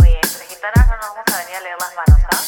[0.00, 2.38] Oye, entre gitanas no nos vamos a venir a leer las manos, ¿ah?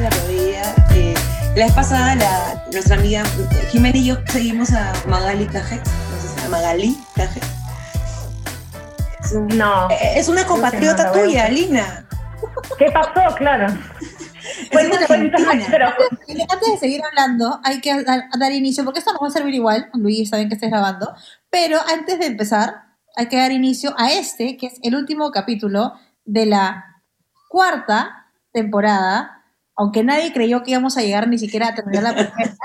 [0.00, 0.74] La rodilla.
[0.94, 1.14] eh,
[1.56, 3.22] la vez pasada, la, nuestra amiga
[3.70, 5.82] Jimena y yo seguimos a Magali Cajex.
[6.38, 7.46] No a Magali Cajex.
[9.24, 9.88] Es, un- No.
[9.90, 11.48] eh, es una compatriota no tuya.
[11.48, 12.04] Lina.
[12.78, 13.34] ¿Qué pasó?
[13.36, 13.66] Claro.
[13.66, 15.66] Es Cuenta, una cuenta, argentina.
[15.70, 15.86] pero
[16.48, 19.54] Antes de seguir hablando, hay que dar, dar inicio, porque esto nos va a servir
[19.54, 21.12] igual, Luis, saben que estés grabando,
[21.50, 25.94] pero antes de empezar, hay que dar inicio a este, que es el último capítulo
[26.24, 27.02] de la
[27.48, 29.44] cuarta temporada,
[29.76, 32.56] aunque nadie creyó que íbamos a llegar ni siquiera a terminar la primera.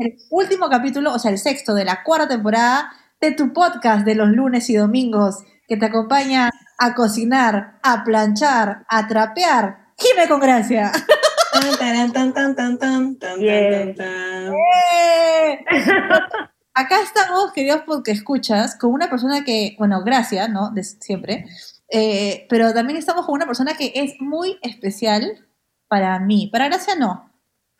[0.00, 4.14] El último capítulo, o sea, el sexto de la cuarta temporada de tu podcast de
[4.14, 9.92] los lunes y domingos, que te acompaña a cocinar, a planchar, a trapear.
[9.96, 10.90] Gime con gracia.
[16.74, 20.70] Acá estamos, queridos porque escuchas, con una persona que, bueno, gracias, ¿no?
[20.70, 21.46] De siempre.
[21.90, 25.48] Eh, pero también estamos con una persona que es muy especial
[25.88, 26.48] para mí.
[26.52, 27.30] Para Gracia no,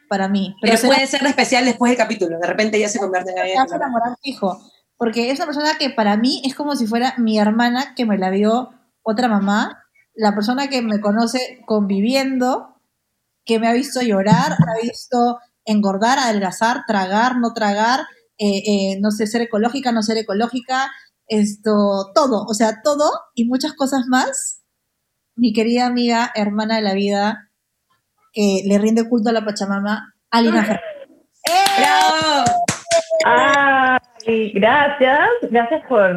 [0.08, 0.56] para mí.
[0.60, 2.38] Pero se puede ser especial después del capítulo.
[2.38, 3.58] De repente ya se convierte en alguien.
[3.72, 4.60] enamorar fijo.
[4.96, 8.18] Porque es una persona que para mí es como si fuera mi hermana que me
[8.18, 8.70] la dio
[9.02, 9.84] otra mamá.
[10.14, 12.79] La persona que me conoce conviviendo,
[13.44, 18.00] que me ha visto llorar, me ha visto engordar, adelgazar, tragar, no tragar,
[18.38, 20.90] eh, eh, no sé, ser ecológica, no ser ecológica,
[21.26, 24.62] esto, todo, o sea, todo y muchas cosas más.
[25.36, 27.50] Mi querida amiga, hermana de la vida,
[28.32, 30.82] que le rinde culto a la Pachamama, Alina Fernández.
[31.44, 31.64] ¡Eh!
[31.78, 32.64] ¡Bravo!
[33.24, 36.14] Ay, gracias, gracias por,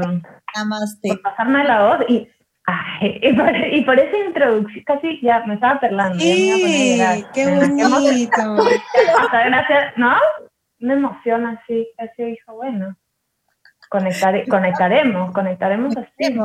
[0.55, 1.09] Namaste.
[1.09, 2.27] por pasarme la voz y,
[2.65, 6.15] ay, y, por, y por esa introducción, casi ya me estaba perlando.
[6.15, 7.31] me Sí, llorar.
[7.33, 7.45] qué
[7.89, 8.37] bonito.
[9.19, 10.15] Hasta gracias, ¿no?
[10.79, 12.95] Una emoción así, así dijo, bueno,
[13.89, 16.35] conectare- conectaremos, conectaremos así.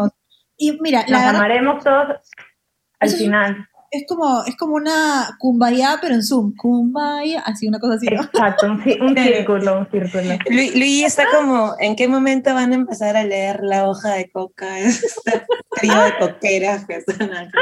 [0.56, 2.30] Y mira, Nos la amaremos todos
[3.00, 3.68] al final.
[3.90, 6.54] Es como, es como una kumbaya, pero en Zoom.
[6.56, 8.22] Kumbaya, así, una cosa así, ¿no?
[8.22, 10.34] Exacto, un, círculo, un círculo.
[10.50, 14.30] Lu- Luis está como, ¿en qué momento van a empezar a leer la hoja de
[14.30, 14.78] coca?
[14.80, 15.42] Este
[15.80, 17.58] trío de coqueras que están acá.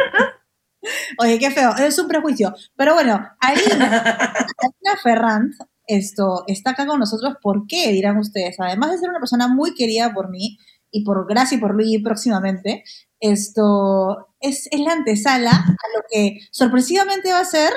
[1.18, 2.54] Oye, qué feo, es un prejuicio.
[2.76, 4.02] Pero bueno, Alina,
[4.58, 5.52] Alina Ferrand,
[5.86, 7.34] esto, está acá con nosotros.
[7.42, 7.90] ¿Por qué?
[7.92, 8.56] Dirán ustedes.
[8.60, 10.58] Además de ser una persona muy querida por mí
[10.98, 12.82] y por Gracia y por Luis próximamente,
[13.20, 17.72] esto es, es la antesala a lo que sorpresivamente va a ser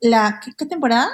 [0.00, 1.08] la, ¿qué, qué temporada?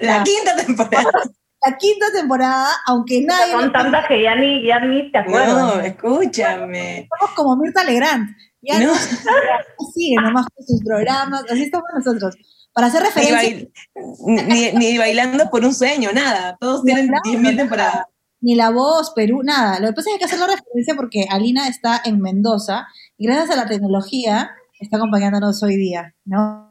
[0.00, 1.04] La quinta temporada.
[1.60, 3.50] La quinta temporada, aunque nadie...
[3.50, 5.74] Son tantas que ya ni, ya ni te acuerdas.
[5.74, 7.08] No, escúchame.
[7.18, 8.28] Somos como Mirta Legrand.
[8.62, 8.92] Ya No.
[8.92, 8.94] no,
[9.92, 12.36] siguen nomás con sus programas, así estamos nosotros.
[12.72, 13.72] Para hacer Ni, referencia, bail-
[14.46, 16.56] ni- ni bailando por un sueño, nada.
[16.60, 18.04] Todos tienen Bailando, 10.000 temporadas.
[18.40, 19.80] Ni La Voz, Perú, nada.
[19.80, 22.86] Lo que pasa es que hay que hacer la referencia porque Alina está en Mendoza
[23.16, 24.50] y gracias a la tecnología
[24.80, 26.68] está acompañándonos hoy día, ¿no?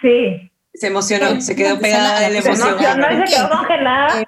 [0.00, 2.94] Sí, Se emocionó, Sí, se quedó pegada de la se se emoción.
[2.94, 4.20] emocionó y se quedó congelada.
[4.22, 4.24] Eh.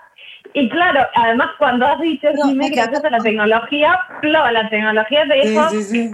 [0.55, 4.69] Y claro, además cuando has dicho, No, Jimmy, me gracias a la tecnología, lo, la
[4.71, 6.11] tecnología te dijo, sí, sí.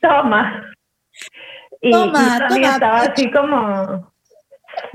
[0.00, 0.72] toma.
[1.82, 2.68] Y, Toma, y toma.
[2.74, 4.12] estaba así como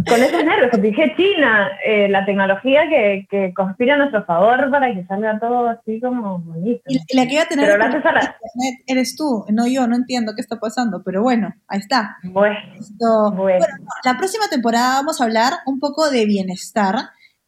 [0.08, 0.82] con esos nervios.
[0.82, 5.68] Dije, China, eh, la tecnología que, que conspira a nuestro favor para que salga todo
[5.70, 6.82] así como bonito.
[6.88, 8.20] Y la que iba a tener Pero gracias a la...
[8.22, 12.18] internet eres tú, no yo, no entiendo qué está pasando, pero bueno, ahí está.
[12.24, 13.60] Bueno, Esto- bueno.
[13.60, 16.96] Bueno, no, la próxima temporada vamos a hablar un poco de bienestar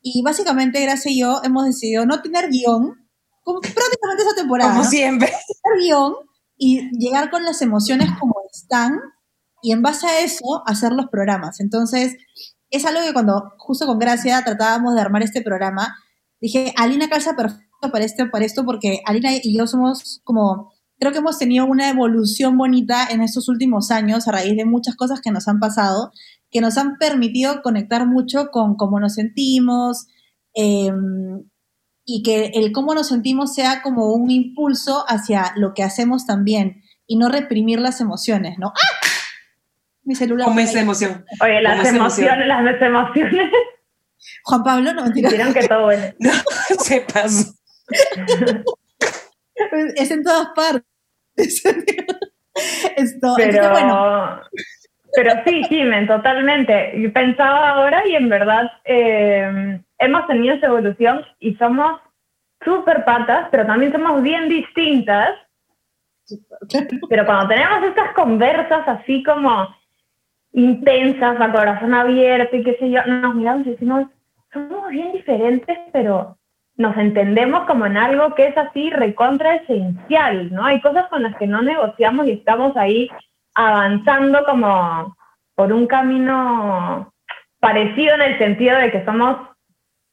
[0.02, 3.08] y básicamente Gracia y yo hemos decidido no tener guion,
[3.44, 4.90] como prácticamente esa temporada, Como ¿no?
[4.90, 5.28] siempre.
[5.28, 6.14] tener guion
[6.58, 9.00] y llegar con las emociones como están
[9.64, 11.60] y en base a eso hacer los programas.
[11.60, 12.18] Entonces,
[12.70, 15.96] es algo que cuando justo con Gracia tratábamos de armar este programa,
[16.42, 21.14] dije, Alina calza perfecto para, este, para esto porque Alina y yo somos como, creo
[21.14, 25.22] que hemos tenido una evolución bonita en estos últimos años a raíz de muchas cosas
[25.22, 26.12] que nos han pasado,
[26.52, 30.08] que nos han permitido conectar mucho con cómo nos sentimos.
[30.56, 31.44] em,
[32.06, 36.84] y que el cómo nos sentimos sea como un impulso hacia lo que hacemos también
[37.08, 38.68] y no reprimir las emociones, ¿no?
[38.68, 39.03] ¡Ah!
[40.04, 40.48] Mi celular.
[40.48, 41.26] Por esa emoción.
[41.42, 43.52] Oye, las emociones, las emociones
[44.44, 45.30] Juan Pablo, no mentira.
[45.30, 46.04] hicieron que todo bueno.
[46.80, 47.54] Se pasó.
[49.96, 50.84] Es en todas partes.
[52.96, 54.42] Esto, Pero, entonces, bueno,
[55.16, 56.94] pero sí, Jimen, totalmente.
[57.00, 62.00] Yo pensaba ahora y en verdad eh, hemos tenido esa evolución y somos
[62.64, 65.30] súper patas, pero también somos bien distintas.
[67.10, 69.68] Pero cuando tenemos estas conversas así como
[70.54, 74.06] intensas, a corazón abierto y qué sé yo, nos miramos y decimos,
[74.52, 76.38] somos bien diferentes, pero
[76.76, 80.66] nos entendemos como en algo que es así recontra esencial, ¿no?
[80.66, 83.10] Hay cosas con las que no negociamos y estamos ahí
[83.56, 85.16] avanzando como
[85.56, 87.14] por un camino
[87.60, 89.38] parecido en el sentido de que somos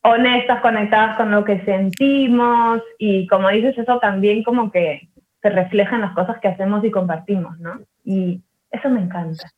[0.03, 5.09] honestas, conectadas con lo que sentimos y como dices, eso también como que
[5.43, 7.81] se refleja en las cosas que hacemos y compartimos, ¿no?
[8.05, 9.51] Y eso me encanta.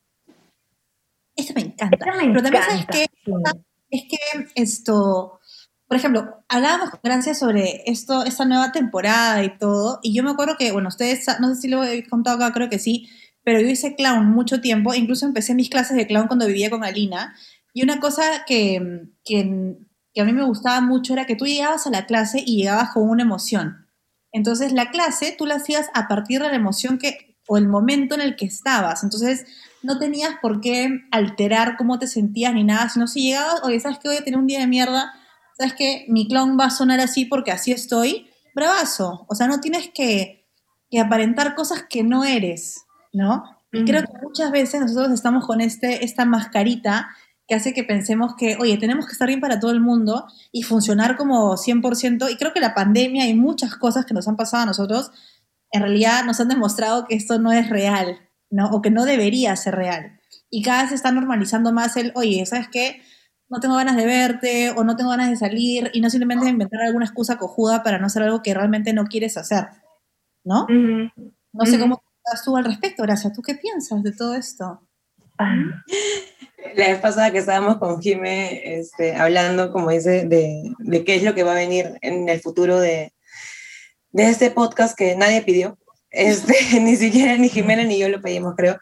[1.37, 1.97] Eso me encanta.
[1.97, 3.33] Me Pero también encanta, sabes que sí.
[3.91, 5.41] es que esto,
[5.87, 10.31] por ejemplo, hablábamos con Gracia sobre esto, esta nueva temporada y todo, y yo me
[10.31, 13.09] acuerdo que, bueno, ustedes, no sé si lo he contado acá, creo que sí,
[13.45, 16.85] pero yo hice clown mucho tiempo, incluso empecé mis clases de clown cuando vivía con
[16.85, 17.35] Alina,
[17.75, 19.77] y una cosa que, que,
[20.15, 22.91] que a mí me gustaba mucho era que tú llegabas a la clase y llegabas
[22.93, 23.89] con una emoción.
[24.33, 28.15] Entonces la clase tú la hacías a partir de la emoción que, o el momento
[28.15, 29.03] en el que estabas.
[29.03, 29.45] Entonces
[29.83, 33.99] no tenías por qué alterar cómo te sentías ni nada, sino si llegabas, oye, ¿sabes
[33.99, 34.09] qué?
[34.09, 35.13] Voy a tener un día de mierda,
[35.59, 36.07] ¿sabes qué?
[36.09, 39.27] Mi clon va a sonar así porque así estoy, bravazo.
[39.29, 40.49] O sea, no tienes que,
[40.91, 43.45] que aparentar cosas que no eres, ¿no?
[43.73, 47.09] Y creo que muchas veces nosotros estamos con este, esta mascarita
[47.49, 50.63] que hace que pensemos que, oye, tenemos que estar bien para todo el mundo y
[50.63, 52.31] funcionar como 100%.
[52.31, 55.11] Y creo que la pandemia y muchas cosas que nos han pasado a nosotros,
[55.73, 58.19] en realidad nos han demostrado que esto no es real,
[58.51, 58.71] ¿no?
[58.71, 60.21] O que no debería ser real.
[60.51, 63.01] Y cada vez se está normalizando más el, oye, ¿sabes qué?
[63.49, 66.83] No tengo ganas de verte o no tengo ganas de salir y no simplemente inventar
[66.83, 69.67] alguna excusa cojuda para no hacer algo que realmente no quieres hacer,
[70.45, 70.65] ¿no?
[70.65, 71.33] Ujú.
[71.53, 73.33] No sé cómo estás tú al respecto, Gracia.
[73.33, 74.87] ¿Tú qué piensas de todo esto?
[75.39, 75.55] Ah,
[76.77, 81.23] La vez pasada que estábamos con Jime este, hablando, como dice, de, de qué es
[81.23, 83.13] lo que va a venir en el futuro de,
[84.13, 85.79] de este podcast que nadie pidió.
[86.11, 88.79] Este, ni siquiera ni Jimena ni yo lo pedimos, creo.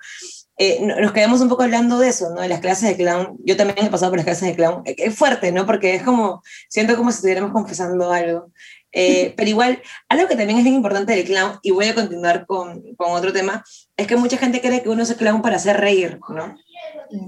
[0.59, 2.43] Eh, no- nos quedamos un poco hablando de eso, ¿no?
[2.43, 3.39] De las clases de clown.
[3.45, 4.83] Yo también he pasado por las clases de clown.
[4.85, 5.65] Eh, Es fuerte, ¿no?
[5.65, 8.51] Porque es como, siento como si estuviéramos confesando algo.
[8.93, 12.45] Eh, pero igual, algo que también es bien importante del clown, y voy a continuar
[12.47, 13.65] con, con otro tema,
[13.97, 16.57] es que mucha gente cree que uno es clown para hacer reír, ¿no?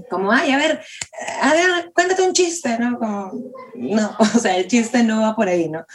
[0.09, 0.81] Como, ay, a ver,
[1.41, 2.97] a ver, cuéntate un chiste, ¿no?
[2.97, 3.31] Como,
[3.75, 5.85] no, o sea, el chiste no va por ahí, ¿no?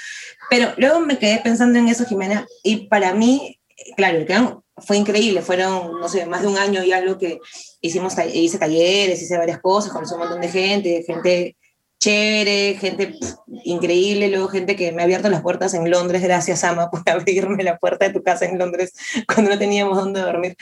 [0.51, 3.61] Pero luego me quedé pensando en eso, Jimena, y para mí,
[3.97, 7.41] claro, el clown fue increíble, fueron, no sé, más de un año y algo que
[7.81, 11.57] hicimos, hice talleres, hice varias cosas, conocí un montón de gente, gente
[11.99, 13.19] chévere, gente
[13.65, 17.63] increíble, luego gente que me ha abierto las puertas en Londres, gracias Ama por abrirme
[17.65, 18.93] la puerta de tu casa en Londres
[19.27, 20.57] cuando no teníamos dónde dormir.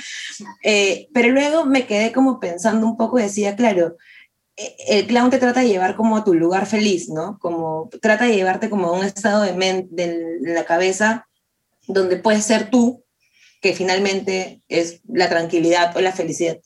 [0.63, 3.97] Eh, pero luego me quedé como pensando un poco y decía, claro,
[4.57, 7.39] eh, el clown te trata de llevar como a tu lugar feliz, ¿no?
[7.39, 11.27] Como trata de llevarte como a un estado de la cabeza
[11.87, 13.05] donde puedes ser tú,
[13.61, 16.59] que finalmente es la tranquilidad o la felicidad.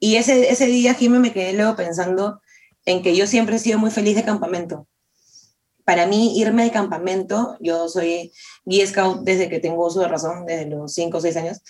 [0.00, 2.40] Y ese, ese día, Jimmy, me quedé luego pensando
[2.88, 4.86] en que yo siempre he sido muy feliz de campamento.
[5.84, 8.30] Para mí, irme de campamento, yo soy
[8.64, 11.62] guía scout desde que tengo uso de razón, desde los 5 o 6 años.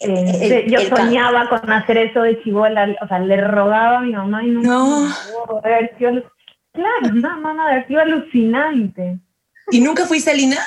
[0.00, 4.00] eh, El- yo el soñaba con hacer eso de chivola, o sea, le rogaba a
[4.00, 4.62] mi mamá y no.
[4.62, 5.12] No.
[6.72, 9.18] Claro, no, no, no, sido alucinante.
[9.70, 10.58] ¿Y nunca fuiste, Lina?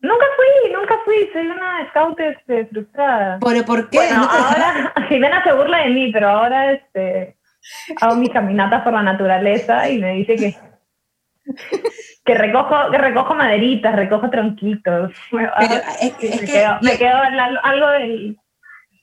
[0.00, 3.38] Nunca fui, nunca fui, soy una scout este, frustrada.
[3.38, 3.96] ¿Por, por qué?
[3.98, 7.36] Bueno, ¿No ahora Jimena se burla de mí, pero ahora este,
[8.00, 10.56] hago mis caminatas por la naturaleza y me dice que,
[12.24, 15.12] que, recojo, que recojo maderitas, recojo tronquitos.
[15.30, 15.52] Pero
[16.00, 16.40] es, Sí, es
[16.82, 18.38] me que me la- algo del,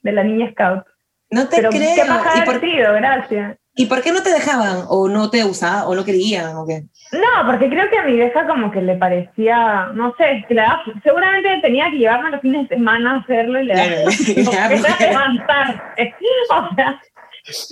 [0.03, 0.83] de la niña scout.
[1.29, 1.95] no te Pero creo.
[1.95, 3.57] qué más ¿Y por, divertido, gracias.
[3.73, 4.83] ¿Y por qué no te dejaban?
[4.89, 5.83] ¿O no te usaban?
[5.87, 6.57] ¿O no querían?
[6.57, 6.83] ¿O qué?
[7.13, 10.63] No, porque creo que a mi vieja como que le parecía, no sé, que le
[11.03, 13.89] seguramente tenía que llevarme los fines de semana a hacerlo y le daba
[14.51, 15.81] Claro, porque- levantarse.
[16.51, 17.01] O sea,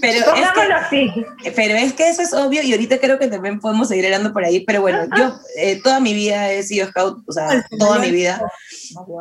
[0.01, 1.25] Pero es, que, así.
[1.55, 4.43] pero es que eso es obvio y ahorita creo que también podemos seguir hablando por
[4.43, 4.61] ahí.
[4.65, 8.41] Pero bueno, yo eh, toda mi vida he sido scout, o sea, toda mi vida.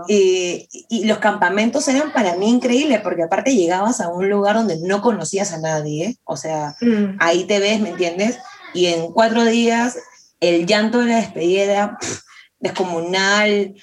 [0.08, 4.78] Y, y los campamentos eran para mí increíbles porque aparte llegabas a un lugar donde
[4.80, 7.16] no conocías a nadie, o sea, Mm.
[7.20, 8.38] ahí te ves, ¿me entiendes?
[8.72, 9.98] Y en cuatro días
[10.40, 12.20] el llanto de la despedida pff,
[12.60, 13.74] descomunal.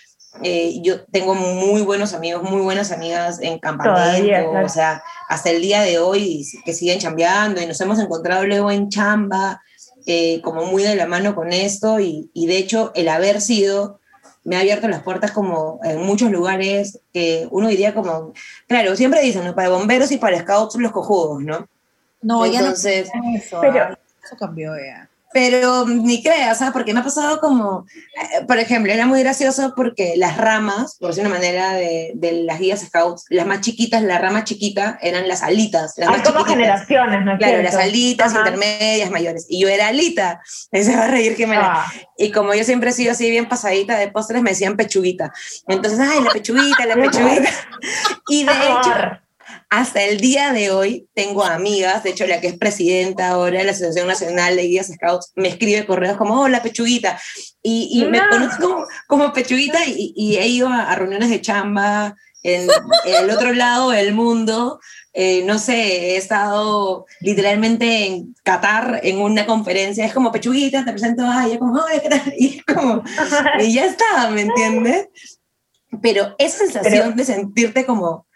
[0.44, 4.66] eh, yo tengo muy buenos amigos, muy buenas amigas en campamento, Todavía, claro.
[4.66, 8.72] o sea, hasta el día de hoy que siguen chambeando y nos hemos encontrado luego
[8.72, 9.62] en chamba,
[10.06, 14.00] eh, como muy de la mano con esto y, y de hecho el haber sido
[14.44, 18.32] me ha abierto las puertas como en muchos lugares que uno diría como,
[18.68, 19.56] claro, siempre dicen, ¿no?
[19.56, 21.68] Para bomberos y para scouts los cojudos, ¿no?
[22.22, 23.60] No, ya no Entonces, eso.
[23.62, 25.05] Pero- ah, eso cambió ya.
[25.36, 26.72] Pero ni creas, ¿sabes?
[26.72, 31.10] Porque me ha pasado como, eh, por ejemplo, era muy gracioso porque las ramas, por
[31.10, 35.28] decir una manera, de, de las guías scouts, las más chiquitas, la rama chiquita, eran
[35.28, 35.96] las alitas.
[35.98, 37.76] Las Hay más como generaciones, ¿no es Claro, cierto?
[37.78, 38.40] las alitas, Ajá.
[38.40, 39.46] intermedias, mayores.
[39.50, 40.40] Y yo era alita.
[40.72, 41.82] Se va a reír que me la...
[41.82, 45.34] Ah, Y como yo siempre he sido así bien pasadita de postres, me decían pechuguita.
[45.68, 47.50] Entonces, ay, la pechuguita, la pechuguita.
[48.30, 49.25] Y de hecho.
[49.80, 53.66] Hasta el día de hoy tengo amigas, de hecho la que es presidenta ahora de
[53.66, 57.20] la Asociación Nacional de Guías Scouts me escribe correos como, hola Pechuguita,
[57.62, 58.30] y, y me No.
[58.30, 62.70] conoce como, como Pechuguita y, y he ido a, a reuniones de chamba en,
[63.06, 64.80] en el otro lado del mundo,
[65.14, 70.92] eh, no sé, he estado literalmente en Qatar en una conferencia, es como Pechuguita, te
[70.92, 72.34] presento, ay, yo como, ¿qué tal?
[72.38, 73.04] Y es como,
[73.60, 75.08] y ya está, ¿me entiendes?
[76.02, 78.28] Pero esa sensación de sentirte como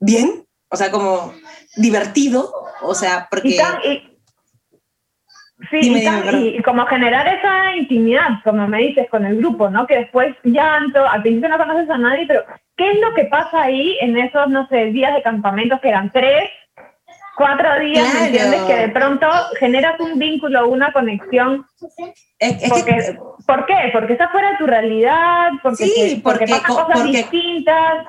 [0.00, 1.32] bien, o sea, como
[1.76, 2.50] divertido,
[2.82, 3.48] o sea, porque...
[3.48, 4.18] Y, tan- y-
[5.70, 6.42] sí, Dime, y, tan- dime, perdón.
[6.44, 9.86] y- y como generar esa intimidad, como me dices, con el grupo, ¿no?
[9.86, 12.44] Que después llanto, al principio no conoces a nadie, pero
[12.76, 16.10] ¿qué es lo que pasa ahí en esos, no sé, días de campamentos que eran
[16.12, 16.50] tres,
[17.36, 18.20] cuatro días, Claro.
[18.20, 18.62] ¿me entiendes?
[18.62, 19.26] Que de pronto
[19.60, 21.64] generas un vínculo, una conexión.
[22.38, 23.74] es, es Porque, que, ¿Por qué?
[23.92, 27.16] Porque está fuera de tu realidad, porque, Sí, te- porque, porque pasan co- cosas porque-
[27.18, 28.06] distintas.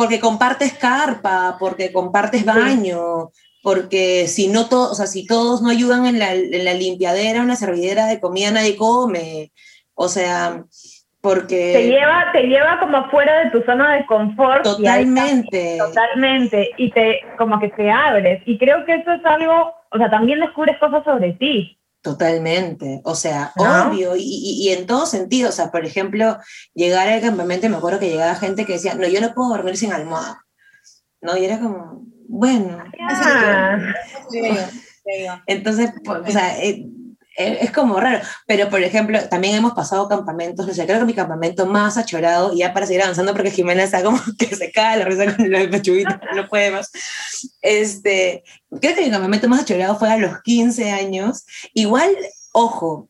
[0.00, 5.68] Porque compartes carpa, porque compartes baño, porque si no todos, o sea, si todos no
[5.68, 9.52] ayudan en la, en la limpiadera en la servidera de comida, nadie come.
[9.92, 10.64] O sea,
[11.20, 11.74] porque...
[11.74, 14.64] Te lleva, te lleva como fuera de tu zona de confort.
[14.64, 15.76] y Totalmente.
[15.76, 18.40] Totalmente, y te como que te abres.
[18.46, 21.78] Y creo que eso es algo, o sea, también descubres cosas sobre ti.
[22.02, 23.88] Totalmente, o sea, ¿No?
[23.88, 26.38] obvio, y, y- y en todo sentido, o sea, por ejemplo,
[26.74, 29.76] llegar al campamento, me acuerdo que llegaba gente que decía, no, yo no puedo dormir
[29.76, 30.46] sin almohada,
[31.20, 31.36] ¿no?
[31.36, 33.78] Y era como, bueno, Ah,
[35.46, 36.86] entonces, pues, o sea, eh,
[37.36, 41.14] es como raro, pero por ejemplo, también hemos pasado campamentos, o sea, creo que mi
[41.14, 44.98] campamento más achorado, y ya para seguir avanzando, porque Jimena está como que se cae
[44.98, 46.90] la risa con la pechuguita, no puede más,
[47.62, 48.44] este,
[48.80, 52.10] creo que mi campamento más achorado fue a los 15 años, igual,
[52.52, 53.08] ojo,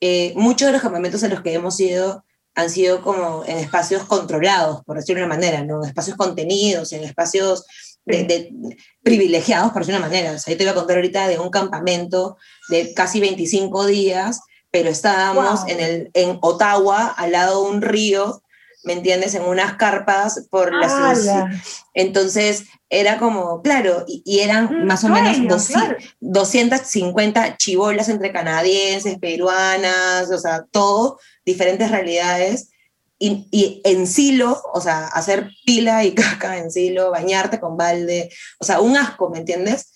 [0.00, 2.24] eh, muchos de los campamentos a los que hemos ido
[2.54, 5.82] han sido como en espacios controlados, por decirlo de una manera, ¿no?
[5.82, 7.64] En espacios contenidos, en espacios
[8.04, 10.32] de, de- privilegiados, por decirlo de una manera.
[10.34, 12.36] O sea, yo te voy a contar ahorita de un campamento
[12.68, 14.40] de casi 25 días,
[14.70, 15.70] pero estábamos Wow.
[15.70, 18.42] en, el, en Ottawa, al lado de un río,
[18.84, 19.34] ¿me entiendes?
[19.34, 20.92] En unas carpas por las...
[20.92, 21.50] ala.
[21.94, 25.96] Entonces, era como, claro, y, y eran Un más o menos 200, claro.
[26.20, 32.70] 250 chibolas entre canadienses, peruanas, o sea, todo, diferentes realidades.
[33.24, 38.30] Y, y en silo, o sea, hacer pila y caca en silo, bañarte con balde,
[38.58, 39.92] o sea, un asco, ¿me entiendes?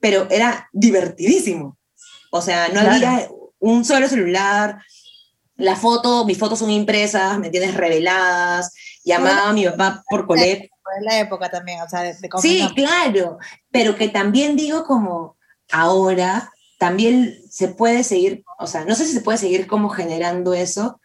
[0.00, 1.76] Pero era divertidísimo.
[2.30, 2.90] O sea, no Claro.
[2.90, 4.78] había un solo celular,
[5.56, 7.74] la foto, mis fotos son impresas, ¿me entiendes?
[7.74, 8.72] Reveladas,
[9.04, 12.66] llamaba a mi papá por colet Fue la época también, o sea, de, de Sí,
[12.74, 13.36] claro,
[13.70, 15.36] pero que también digo como
[15.70, 20.54] ahora también se puede seguir, o sea, no sé si se puede seguir como generando
[20.54, 20.99] eso,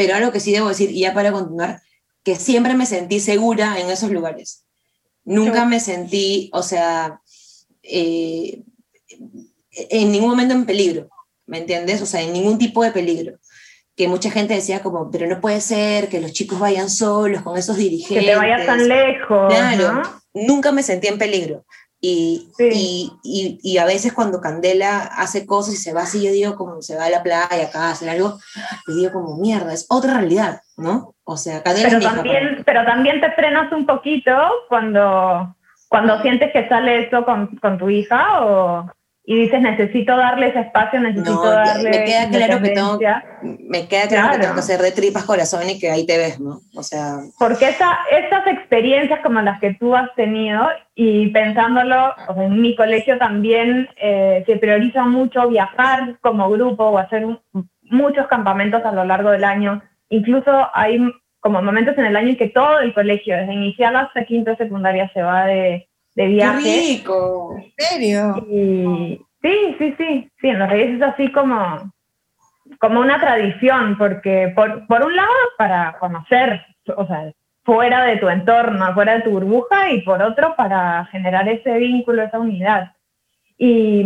[0.00, 1.82] pero algo que sí debo decir, y ya para continuar,
[2.24, 4.64] que siempre me sentí segura en esos lugares.
[5.24, 7.20] Nunca me sentí, o sea,
[7.82, 8.62] eh,
[9.90, 11.10] en ningún momento en peligro,
[11.44, 12.00] ¿me entiendes?
[12.00, 13.38] O sea, en ningún tipo de peligro.
[13.94, 17.58] Que mucha gente decía como, pero no puede ser que los chicos vayan solos con
[17.58, 18.24] esos Que dirigentes.
[18.24, 19.52] te vayas tan lejos.
[19.52, 20.02] Claro, ¿no?
[20.32, 21.66] nunca me sentí en peligro.
[22.02, 22.70] Y, Sí.
[22.72, 26.56] y, y, y a veces cuando Candela hace cosas y se va así, yo digo
[26.56, 28.38] como se va a la playa acá a hacer algo,
[28.86, 31.14] le digo como mierda, es otra realidad, ¿no?
[31.24, 34.32] O sea, Candela Pero hija, también, pero también te frenas un poquito
[34.68, 35.54] cuando,
[35.88, 38.90] cuando sientes que sale eso con, con tu hija o,
[39.32, 43.24] y dices necesito darle ese espacio, necesito No, darle me queda claro que tengo- independencia".
[43.42, 44.40] me queda claro que Claro.
[44.40, 46.58] tengo que hacer de tripas corazón y que ahí te ves, ¿no?
[46.76, 52.34] O sea, Porque esa, esas experiencias como las que tú has tenido y pensándolo, o
[52.34, 57.40] sea, en mi colegio también eh, se prioriza mucho viajar como grupo o hacer un-
[57.82, 59.80] muchos campamentos a lo largo del año.
[60.08, 60.98] Incluso hay
[61.38, 64.56] como momentos en el año en que todo el colegio, desde inicial hasta quinto de
[64.56, 66.80] secundaria, se va de, de ¡qué viaje.
[66.80, 67.54] rico!
[67.56, 68.46] ¿En serio?
[68.50, 71.92] Y sí, sí, sí, sí, en los Reyes es así como,
[72.78, 76.60] como una tradición, porque por, por un lado para conocer,
[76.96, 81.48] o sea, fuera de tu entorno, fuera de tu burbuja, y por otro para generar
[81.48, 82.92] ese vínculo, esa unidad.
[83.56, 84.04] Y,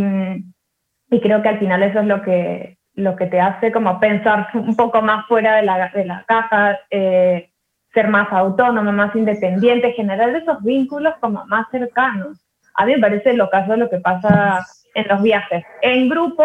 [1.10, 4.48] y creo que al final eso es lo que, lo que te hace como pensar
[4.54, 7.50] un poco más fuera de la, de la caja, eh,
[7.94, 12.38] ser más autónomo, más independiente, generar esos vínculos como más cercanos.
[12.76, 16.44] a mí me parece lo caso lo que pasa en los viajes, en grupo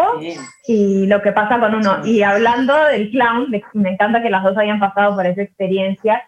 [0.66, 2.06] y lo que pasa con uno.
[2.06, 6.22] Y hablando del clown, de- me encanta que las dos hayan pasado por esa experiencia,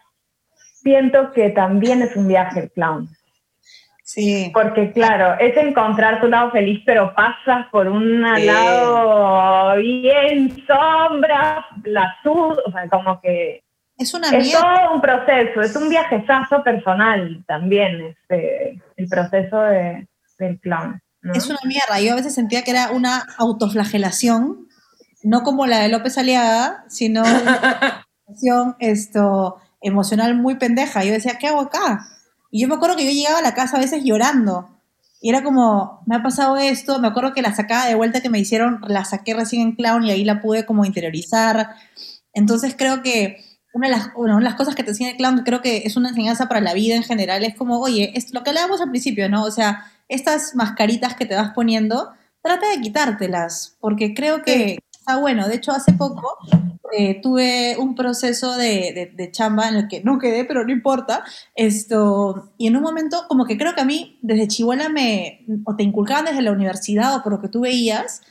[0.83, 3.07] siento que también es un viaje el clown.
[4.03, 4.51] Sí.
[4.53, 8.45] Porque claro, es encontrar tu lado feliz, pero pasas por un Sí.
[8.45, 13.62] lado bien sombra, la sud, o sea, como que
[14.03, 20.07] Es una es todo un proceso, es un viajezazo personal también, este, el proceso de,
[20.37, 21.01] del clown.
[21.21, 21.33] ¿no?
[21.33, 21.99] Es una mierda.
[22.01, 24.67] Yo a veces sentía que era una autoflagelación,
[25.23, 31.03] no como la de López Aliaga, sino una esto, emocional muy pendeja.
[31.03, 32.05] Yo decía, ¿qué hago acá?
[32.51, 34.69] Y yo me acuerdo que yo llegaba a la casa a veces llorando.
[35.21, 38.29] Y era como, me ha pasado esto, me acuerdo que la sacada de vuelta que
[38.29, 41.75] me hicieron, la saqué recién en Clown y ahí la pude como interiorizar.
[42.33, 43.37] Entonces creo que
[43.73, 45.61] una de las, bueno, una de las cosas que te enseña el Clown, que creo
[45.61, 48.51] que es una enseñanza para la vida en general, es como, oye, es lo que
[48.51, 49.43] hablábamos al principio, ¿no?
[49.43, 52.11] O sea, estas mascaritas que te vas poniendo,
[52.41, 55.47] trata de quitártelas, porque creo que está bueno.
[55.47, 56.27] De hecho, hace poco
[56.95, 60.71] eh, tuve un proceso de, de- de chamba en el que no quedé, pero no
[60.71, 61.23] importa.
[61.55, 65.75] Esto, y en un momento, como que creo que a mí, desde chivola me, o
[65.75, 68.21] te inculcaban desde la universidad o por lo que tú veías,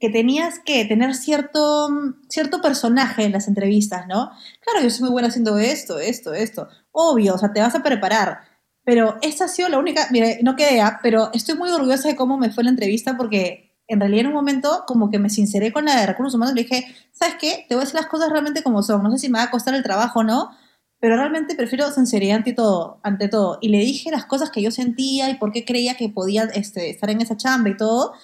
[0.00, 1.88] que tenías que tener cierto,
[2.28, 4.30] cierto personaje en las entrevistas, ¿no?
[4.60, 6.68] Claro, yo soy muy buena haciendo esto, esto, esto.
[6.90, 8.40] Obvio, o sea, te vas a preparar.
[8.82, 12.16] Pero esta ha sido la única, mire, no quedé, ah, pero estoy muy orgullosa de
[12.16, 15.70] cómo me fue la entrevista porque en realidad en un momento como que me sinceré
[15.70, 17.66] con la de recursos humanos y le dije, ¿sabes qué?
[17.68, 19.02] Te voy a decir las cosas realmente como son.
[19.02, 20.50] No sé si me va a costar el trabajo o no,
[20.98, 23.58] pero realmente prefiero sinceridad ante todo, ante todo.
[23.60, 26.88] Y le dije las cosas que yo sentía y por qué creía que podía este,
[26.88, 28.14] estar en esa chamba y todo.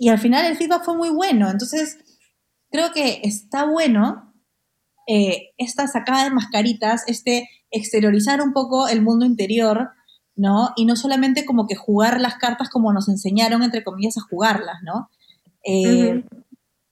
[0.00, 1.50] Y al final el feedback fue muy bueno.
[1.50, 1.98] Entonces,
[2.70, 4.32] creo que está bueno
[5.06, 9.90] eh, esta sacada de mascaritas, este exteriorizar un poco el mundo interior,
[10.34, 10.70] ¿no?
[10.74, 14.78] Y no solamente como que jugar las cartas como nos enseñaron, entre comillas, a jugarlas,
[14.82, 15.10] ¿no?
[15.66, 16.24] Eh.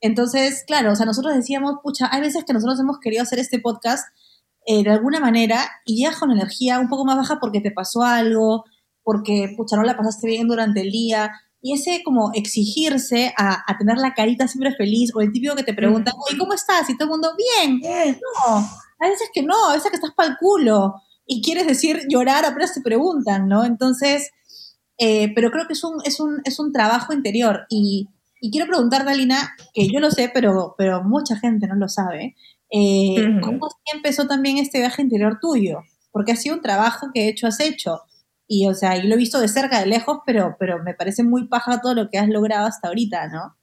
[0.03, 3.59] Entonces, claro, o sea, nosotros decíamos, pucha, hay veces que nosotros hemos querido hacer este
[3.59, 4.07] podcast
[4.67, 8.03] eh, de alguna manera y llegas con energía un poco más baja porque te pasó
[8.03, 8.65] algo,
[9.03, 11.33] porque, pucha, no la pasaste bien durante el día.
[11.61, 15.65] Y ese como exigirse a, a tener la carita siempre feliz, o el típico que
[15.65, 16.89] te pregunta, oye, ¿cómo estás?
[16.89, 17.81] Y todo el mundo, bien.
[17.81, 18.57] No,
[19.01, 20.95] a veces que no, a veces que estás para el culo
[21.27, 23.65] y quieres decir llorar apenas te preguntan, ¿no?
[23.65, 24.31] Entonces,
[24.99, 27.67] eh, pero creo que es un, es un, es un trabajo interior.
[27.69, 28.09] Y,
[28.41, 32.35] y quiero preguntarte, Alina, que yo lo sé, pero, pero mucha gente no lo sabe,
[32.71, 33.41] eh.
[33.43, 35.81] ¿cómo empezó también este viaje interior tuyo?
[36.11, 38.01] Porque ha sido un trabajo que de hecho has hecho.
[38.49, 41.23] Y, o sea, yo lo he visto de cerca, de lejos, pero, pero me parece
[41.23, 43.55] muy paja todo lo que has logrado hasta ahorita, ¿no?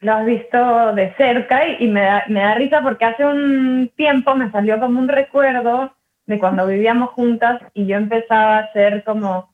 [0.00, 3.90] Lo has visto de cerca y, y me, da, me da risa porque hace un
[3.96, 5.94] tiempo me salió como un recuerdo
[6.26, 9.50] de cuando vivíamos juntas y yo empezaba a hacer como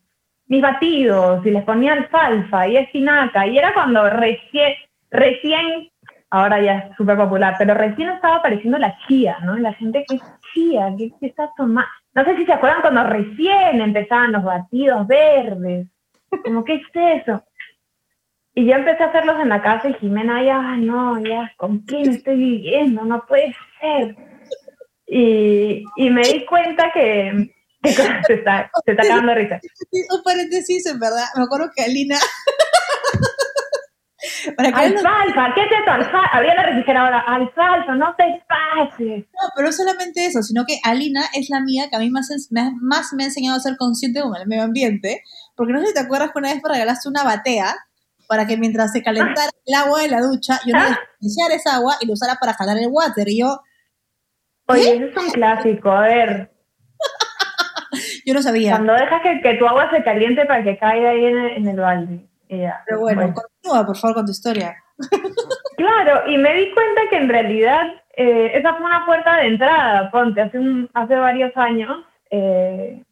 [0.49, 4.75] mis batidos y les ponía alfalfa y espinaca y era cuando recién,
[5.11, 5.91] recién,
[6.31, 9.59] ahora ya es súper popular, pero recién estaba apareciendo la chía, ¿no?
[9.59, 10.95] Y la gente, ¿qué es chía?
[10.97, 11.89] ¿Qué, qué está tomando?
[12.15, 15.87] No sé si se acuerdan cuando recién empezaban los batidos verdes,
[16.45, 17.43] como, ¿qué es eso?
[18.55, 22.11] Y yo empecé a hacerlos en la casa y Jimena, ya, no, ya, ¿con quién
[22.11, 23.05] estoy viviendo?
[23.05, 24.17] No puede ser.
[25.07, 27.55] Y, y me di cuenta que,
[28.27, 29.61] se está, se está cagando de risa.
[30.17, 31.27] Un paréntesis, en verdad.
[31.37, 32.19] Me acuerdo que Alina.
[34.57, 35.91] Para que no, Alfalfa, ¿qué es esto?
[35.93, 36.27] Alfalfa.
[36.33, 37.21] Abría la refrigeradora.
[37.21, 39.25] Alfalfa, no te pases.
[39.33, 42.29] no, pero no solamente eso, sino que Alina es la mía que a mí más,
[42.51, 45.23] me ha- más me ha enseñado a ser consciente con el medio ambiente.
[45.57, 47.75] Porque no sé si te acuerdas que una vez me regalaste una batea
[48.29, 51.95] para que mientras se calentara el agua de la ducha, yo no desperdiciara esa agua
[52.01, 53.29] y lo usara para jalar el water.
[53.29, 53.61] Y yo,
[54.67, 55.91] Oye, eso es un clásico.
[55.91, 56.53] A ver,
[58.27, 58.73] yo no sabía.
[58.73, 61.69] cuando dejas que, que tu agua se caliente para que caiga ahí en el, en
[61.69, 62.29] el balde.
[62.51, 62.83] Y ya.
[62.87, 63.35] Pero bueno, Bueno.
[63.69, 64.77] Continúa, por favor, con tu historia.
[65.77, 70.11] Claro, y me di cuenta que en realidad eh, esa fue una puerta de entrada,
[70.11, 73.05] ponte, hace, un, hace varios años, eh,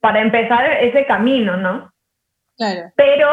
[0.00, 1.90] para empezar ese camino, ¿no?
[2.58, 2.92] Claro.
[2.96, 3.28] Pero,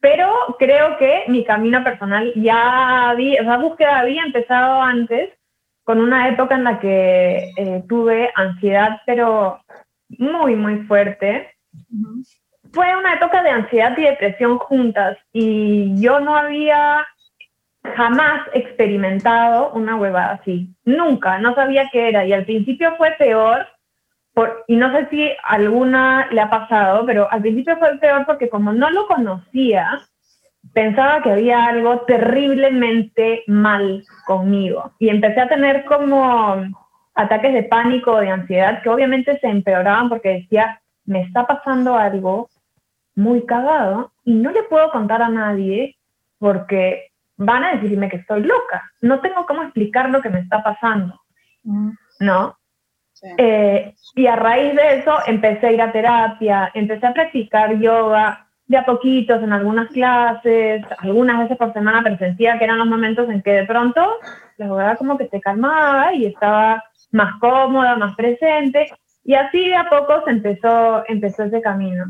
[0.00, 5.30] pero creo que mi camino personal ya había, esa búsqueda había empezado antes,
[5.84, 9.60] con una época en la que eh, tuve ansiedad, pero
[10.08, 11.54] muy, muy fuerte.
[12.72, 17.06] Fue una época de ansiedad y depresión juntas y yo no había
[17.96, 20.68] jamás experimentado una huevada así.
[20.84, 23.66] Nunca, no sabía qué era y al principio fue peor
[24.34, 28.48] por, y no sé si alguna le ha pasado, pero al principio fue peor porque
[28.48, 30.00] como no lo conocía,
[30.72, 36.64] pensaba que había algo terriblemente mal conmigo y empecé a tener como
[37.14, 42.48] ataques de pánico de ansiedad que obviamente se empeoraban porque decía, me está pasando algo
[43.14, 45.96] muy cagado y no le puedo contar a nadie
[46.38, 48.90] porque van a decirme que estoy loca.
[49.00, 51.18] No tengo cómo explicar lo que me está pasando,
[51.64, 52.56] Mm, ¿no?
[53.12, 53.28] sí.
[53.38, 58.46] Eh, y a raíz de eso empecé a ir a terapia, empecé a practicar yoga
[58.66, 62.88] de a poquitos en algunas clases, algunas veces por semana, pero sentía que eran los
[62.88, 64.18] momentos en que de pronto
[64.56, 68.88] la yoga como que se calmaba y estaba más cómoda, más presente.
[69.24, 72.06] Y así de a poco se empezó, empezó ese camino.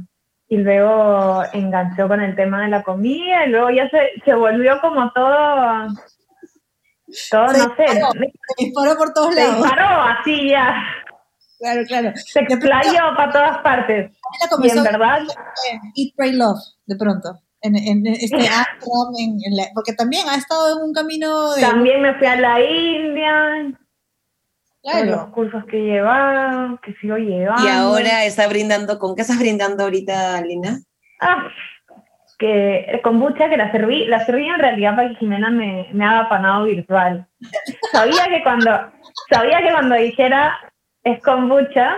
[0.52, 4.78] Y luego enganchó con el tema de la comida y luego ya se, se volvió
[4.82, 5.86] como todo,
[7.30, 8.10] todo, Se no sé, disparó.
[8.12, 9.56] Se disparó por todos se lados.
[9.56, 10.74] disparó así ya,
[11.58, 12.12] Claro, claro.
[12.16, 14.10] se explayó para todas partes.
[14.62, 15.20] Y en verdad,
[15.70, 17.38] en Eat, Pray, Love, de pronto.
[17.62, 21.62] En, en este en la- porque también ha estado en un camino de...
[21.62, 23.72] también me fui a la India,
[24.82, 25.30] con los Claro.
[25.32, 27.64] cursos que he llevado, que sigo llevando.
[27.64, 30.78] Y ahora está brindando, ¿con qué estás brindando ahorita, Lina?
[31.20, 31.48] Ah,
[32.38, 36.28] que kombucha que la serví, la serví en realidad para que Jimena me, me haga
[36.28, 37.26] panado virtual.
[37.92, 38.70] Sabía que cuando,
[39.30, 40.58] sabía que cuando dijera
[41.04, 41.96] es kombucha,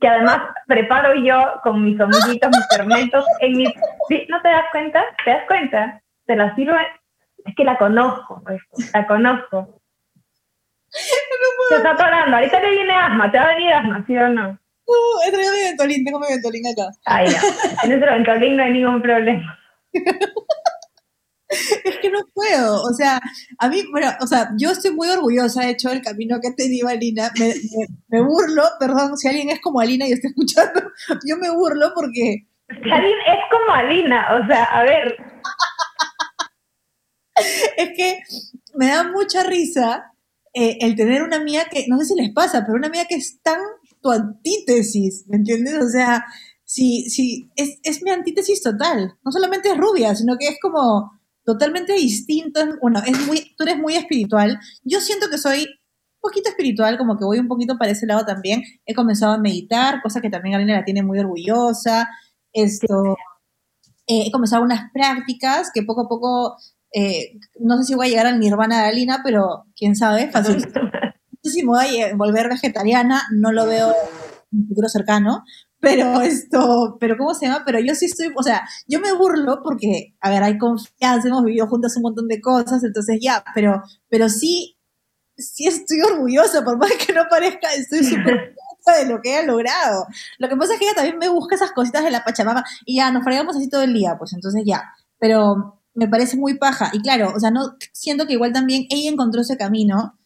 [0.00, 3.56] que además preparo yo con mis homillitos, mis fermentos, en
[4.08, 4.26] ¿sí?
[4.30, 5.04] ¿no te das cuenta?
[5.24, 6.00] ¿Te das cuenta?
[6.26, 6.76] Te la sirvo,
[7.44, 8.62] es que la conozco, pues,
[8.94, 9.79] la conozco.
[11.68, 14.58] Se está atorando, ahorita le viene asma, te va a venir asma, ¿sí o no?
[14.86, 16.90] Uh, he traído mi ventolín, tengo mi ventolín acá.
[17.04, 17.40] Ahí ya,
[17.84, 19.56] en ese ventolín no hay ningún problema.
[21.48, 23.20] Es que no puedo, o sea,
[23.58, 26.54] a mí, bueno, o sea, yo estoy muy orgullosa, de hecho, del camino que ha
[26.54, 27.30] tenido Alina.
[27.38, 30.80] Me, me- me burlo, perdón, si alguien es como Alina y está escuchando,
[31.26, 35.16] yo me burlo porque alguien es como Alina, o sea, a ver,
[37.76, 38.20] es que
[38.74, 40.09] me da mucha risa
[40.52, 43.16] eh, el tener una amiga que, no sé si les pasa, pero una amiga que
[43.16, 43.58] es tan
[44.00, 45.74] tu antítesis, ¿me entiendes?
[45.82, 46.24] O sea,
[46.64, 49.18] si, si es, es mi antítesis total.
[49.24, 51.10] No solamente es rubia, sino que es como
[51.44, 52.60] totalmente distinto.
[52.80, 54.58] Bueno, es muy, tú eres muy espiritual.
[54.84, 58.24] Yo siento que soy un poquito espiritual, como que voy un poquito para ese lado
[58.24, 58.62] también.
[58.86, 62.08] He comenzado a meditar, cosa que también Alina la tiene muy orgullosa.
[62.52, 63.16] Esto,
[64.06, 66.56] eh, he comenzado unas prácticas que poco a poco,
[66.92, 70.66] eh, no sé si voy a llegar al nirvana de Alina, pero quién sabe, fácil.
[71.42, 73.94] No sé si me voy a volver vegetariana, no lo veo
[74.52, 75.42] en un futuro cercano,
[75.80, 77.62] pero esto, pero ¿cómo se llama?
[77.64, 81.44] Pero yo sí estoy, o sea, yo me burlo porque, a ver, hay confianza, hemos
[81.44, 84.78] vivido juntas un montón de cosas, entonces ya, pero, pero sí,
[85.36, 89.46] sí estoy orgullosa, por más que no parezca, estoy súper orgullosa de lo que ella
[89.46, 90.06] logrado.
[90.38, 92.96] Lo que pasa es que ella también me busca esas cositas de la Pachamama y
[92.96, 94.82] ya, nos fregamos así todo el día, pues entonces ya,
[95.18, 96.90] pero me parece muy paja.
[96.92, 100.18] Y claro, o sea, no siento que igual también ella encontró ese camino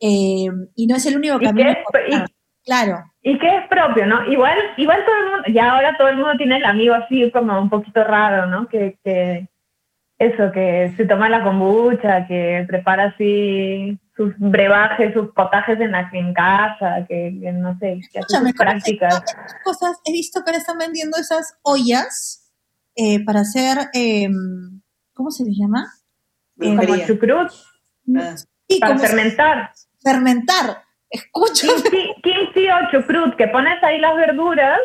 [0.00, 1.70] eh, y no es el único Y camino.
[1.70, 2.28] es- encontrar.
[2.64, 4.24] claro, y que es propio, ¿no?
[4.30, 7.60] Igual, igual todo el mundo, ya ahora todo el mundo tiene el amigo así como
[7.60, 8.68] un poquito raro, ¿no?
[8.68, 9.48] Que, que
[10.18, 16.08] eso, que se toma la kombucha, que prepara así sus brebajes, sus potajes en, la,
[16.12, 19.22] en casa, que, que no sé, que hace sus prácticas.
[19.64, 22.50] cosas, he visto que ahora están vendiendo esas ollas
[22.94, 24.28] eh, para hacer, eh,
[25.16, 25.86] ¿cómo se les llama?
[26.58, 27.50] Como chucrut,
[28.16, 28.36] Ah.
[28.68, 29.70] Sí, para como fermentar.
[30.02, 30.82] fermentar.
[31.10, 31.72] Escúchame.
[32.22, 34.78] Kimchi, o chucrut, que pones ahí las verduras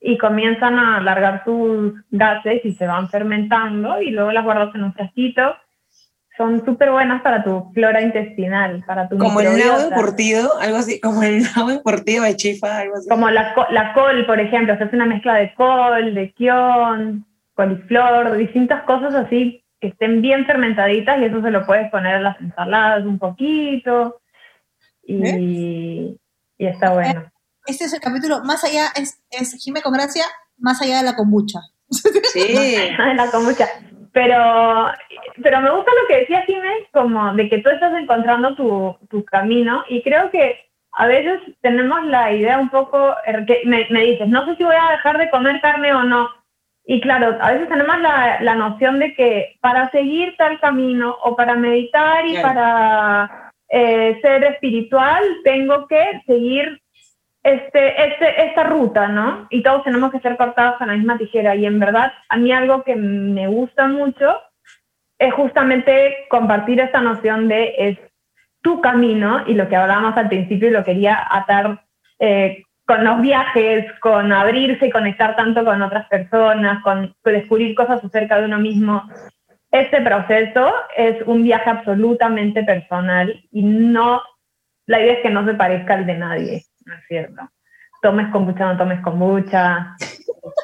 [0.00, 4.84] y comienzan a alargar sus gases y se van fermentando y luego las guardas en
[4.84, 5.42] un frasquito.
[6.36, 11.00] Son súper buenas para tu flora intestinal, para tu Como el nabo encurtido, algo así,
[11.00, 13.08] como el nabo encurtido de chifa, algo así.
[13.08, 18.36] Como la, la col, por ejemplo, se hace una mezcla de col, de kion, coliflor,
[18.36, 22.40] distintas cosas así que estén bien fermentaditas y eso se lo puedes poner a las
[22.40, 24.20] ensaladas un poquito
[25.02, 26.18] y,
[26.58, 27.30] y está bueno.
[27.66, 30.24] Este es el capítulo, más allá, es, es Jime con Gracia,
[30.58, 31.60] más allá de la kombucha.
[32.32, 32.52] Sí.
[32.52, 33.66] de la kombucha.
[34.12, 34.88] Pero,
[35.42, 39.24] pero me gusta lo que decía Jiménez, como de que tú estás encontrando tu, tu
[39.24, 40.56] camino y creo que
[40.92, 44.64] a veces tenemos la idea un poco, er, que me, me dices, no sé si
[44.64, 46.28] voy a dejar de comer carne o no.
[46.90, 51.36] Y claro, a veces tenemos la, la noción de que para seguir tal camino o
[51.36, 52.48] para meditar y Claro.
[52.48, 56.80] para eh, ser espiritual, tengo que seguir
[57.42, 59.46] este, este, esta ruta, ¿no?
[59.50, 61.54] Y todos tenemos que ser cortados con la misma tijera.
[61.56, 64.40] Y en verdad, a mí algo que me gusta mucho
[65.18, 67.98] es justamente compartir esta noción de es
[68.62, 71.84] tu camino y lo que hablábamos al principio y lo quería atar
[72.18, 78.02] eh, con los viajes, con abrirse y conectar tanto con otras personas, con, descubrir cosas
[78.02, 79.02] acerca de uno mismo.
[79.70, 84.22] Este proceso es un viaje absolutamente personal y no,
[84.86, 87.42] la idea es que no se parezca al de nadie, ¿no es cierto?
[88.00, 89.94] tomes kombucha, no tomes kombucha.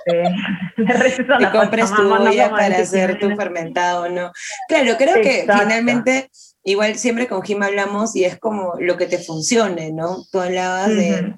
[0.06, 4.32] Este, las compres tu no olla para hacer tu fermentado, ¿no?
[4.68, 6.30] Claro, creo que finalmente,
[6.62, 10.24] igual siempre con Jim hablamos y es como lo que te funcione, ¿no?
[10.32, 11.34] Tú hablabas de...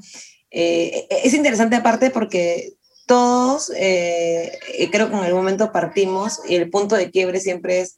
[0.50, 2.74] Eh, es interesante aparte porque
[3.06, 4.59] todos, eh,
[4.90, 7.96] creo que en algún momento partimos y el punto de quiebre siempre es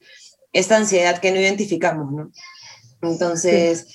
[0.52, 2.30] esta ansiedad que no identificamos, ¿no?
[3.02, 3.86] Entonces...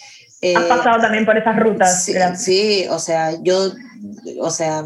[0.41, 2.05] eh, Has pasado también por esas rutas.
[2.05, 3.71] Sí, sí, o sea, yo,
[4.39, 4.85] o sea,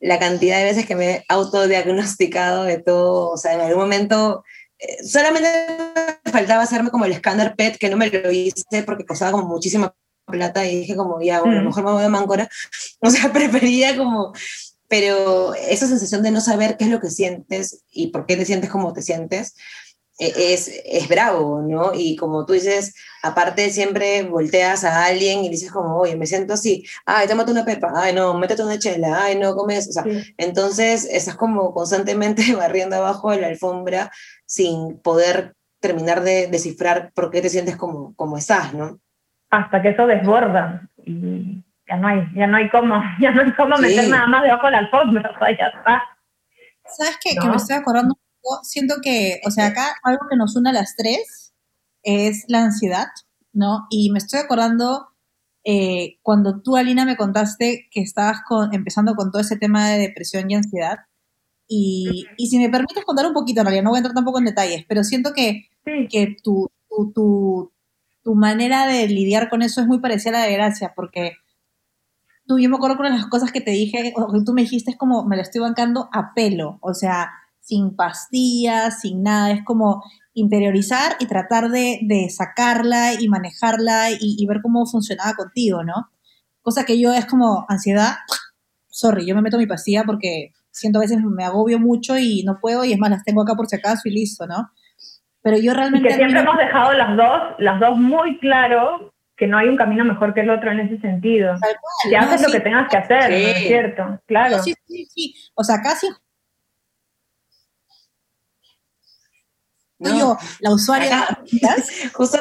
[0.00, 4.44] la cantidad de veces que me he autodiagnosticado de todo, o sea, en algún momento
[4.78, 5.48] eh, solamente
[6.24, 9.48] me faltaba hacerme como el escáner PET, que no me lo hice porque costaba como
[9.48, 9.94] muchísima
[10.30, 11.66] plata y dije como, ya, bueno, a lo Mm.
[11.66, 12.48] mejor me voy a Máncora,
[13.00, 14.32] o sea, prefería como,
[14.88, 18.44] pero esa sensación de no saber qué es lo que sientes y por qué te
[18.44, 19.54] sientes como te sientes,
[20.18, 21.92] eh, es, es bravo, ¿no?
[21.94, 26.54] Y como tú dices, aparte siempre volteas a alguien y dices como, oye, me siento
[26.54, 30.02] así, ay, tómate una pepa, ay, no, métete una chela, ay, no, comes, o sea,
[30.04, 30.34] Sí.
[30.36, 34.10] entonces estás como constantemente barriendo abajo de la alfombra
[34.44, 39.00] sin poder terminar de descifrar por qué te sientes como, como estás, ¿no?
[39.50, 43.52] Hasta que eso desborda y ya no hay, ya no hay cómo, ya no hay
[43.54, 43.82] cómo Sí.
[43.82, 46.02] meter nada más debajo de la alfombra, o sea, ya está.
[46.86, 47.34] ¿Sabes qué?
[47.40, 50.70] Que me estoy acordando un poco, siento que, o sea, acá algo que nos une
[50.70, 51.52] a las tres
[52.02, 53.06] es la ansiedad,
[53.52, 53.86] ¿no?
[53.90, 55.08] Y me estoy acordando
[55.64, 59.98] eh, cuando tú, Alina, me contaste que estabas con, empezando con todo ese tema de
[59.98, 60.98] depresión y ansiedad.
[61.68, 64.38] Y, y si me permites contar un poquito, en realidad, no voy a entrar tampoco
[64.38, 67.72] en detalles, pero siento que, Sí, que tu, tu, tu,
[68.30, 71.32] tu manera de lidiar con eso es muy parecida a la de Gracia, porque
[72.46, 74.52] tú, yo me acuerdo que una de las cosas que te dije, o que tú
[74.52, 79.24] me dijiste, es como, me lo estoy bancando a pelo, o sea, sin pastillas, sin
[79.24, 85.34] nada, es como interiorizar y tratar de, sacarla y manejarla y, y ver cómo funcionaba
[85.34, 86.08] contigo, ¿no?
[86.62, 88.14] Cosa que yo es como ansiedad,
[88.86, 92.60] sorry, yo me meto mi pastilla porque siento a veces me agobio mucho y no
[92.60, 94.70] puedo y es más, las tengo acá por si acaso y listo, ¿no?
[95.42, 96.08] Pero yo y realmente...
[96.08, 99.76] que siempre admiro- hemos dejado las dos, las dos muy claro que no hay un
[99.76, 101.52] camino mejor que el otro en ese sentido.
[101.60, 104.20] Tal cual, Que no, haces lo que tengas que hacer, ¿no es cierto?
[104.26, 104.58] Claro.
[104.58, 105.34] no, sí, sí, sí.
[105.54, 106.08] O sea, casi
[109.98, 111.26] No, yo, la usuaria
[112.14, 112.38] Justo,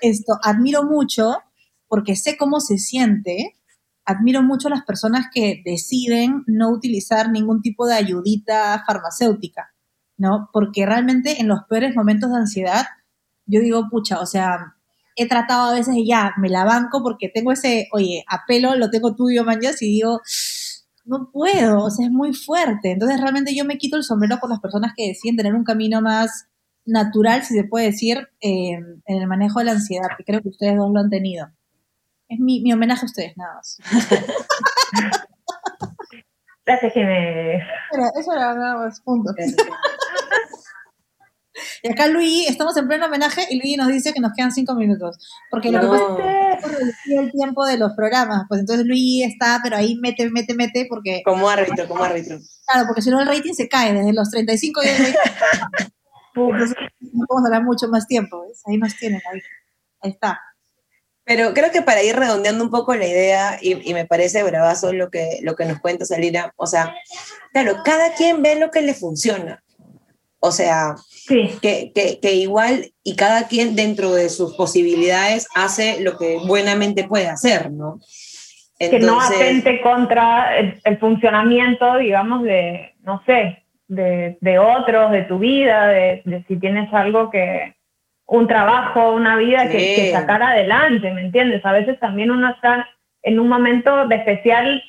[0.00, 1.38] esto, admiro mucho
[1.86, 3.54] porque sé cómo se siente.
[4.04, 9.74] Admiro mucho a las personas que deciden no utilizar ningún tipo de ayudita farmacéutica,
[10.18, 10.50] ¿no?
[10.52, 12.86] Porque realmente en los peores momentos de ansiedad,
[13.46, 14.74] yo digo, pucha, o sea,
[15.16, 18.90] he tratado a veces de ya, me la banco porque tengo ese, oye, apelo, lo
[18.90, 20.20] tengo tuyo, manjas, y digo,
[21.04, 22.92] no puedo, o sea, es muy fuerte.
[22.92, 26.02] Entonces, realmente yo me quito el sombrero con las personas que deciden tener un camino
[26.02, 26.48] más
[26.84, 30.50] natural, si se puede decir, eh, en el manejo de la ansiedad, que creo que
[30.50, 31.48] ustedes dos lo han tenido.
[32.28, 33.78] Es mi, mi homenaje a ustedes, nada más.
[36.66, 37.62] Gracias, Jiménez.
[37.90, 39.32] Pero eso era nada más, punto.
[41.82, 44.74] Y acá Luigi, estamos en pleno homenaje y Luigi nos dice que nos quedan cinco
[44.74, 45.18] minutos.
[45.50, 46.04] Porque lo que pasa
[46.58, 48.44] es que el tiempo de los programas.
[48.48, 52.38] Pues entonces Luigi está, pero ahí mete, mete, mete, porque, como árbitro, como árbitro.
[52.66, 55.90] claro, porque si no el rating se cae desde los 35 y el rating
[56.34, 58.42] Entonces, no podemos hablar mucho más tiempo.
[58.46, 58.62] ¿ves?
[58.66, 59.40] Ahí nos tienen, ahí.
[60.00, 60.40] Ahí está.
[61.24, 64.94] Pero creo que para ir redondeando un poco la idea, y, y me parece bravazo
[64.94, 66.94] lo que, lo que nos cuenta Salina, o sea,
[67.52, 69.62] claro, cada quien ve lo que le funciona.
[70.40, 76.00] O sea, Sí, que, que, que igual y cada quien dentro de sus posibilidades hace
[76.00, 77.98] lo que buenamente puede hacer, ¿no?
[78.78, 85.22] que no atente contra el, el funcionamiento, digamos, de, no sé, de, de otros, de
[85.22, 87.74] tu vida, de, de si tienes algo que,
[88.28, 89.94] un trabajo, una vida que, Sí.
[89.96, 91.64] que sacar adelante, ¿me entiendes?
[91.66, 92.88] A veces también uno está
[93.22, 94.82] en un momento de especial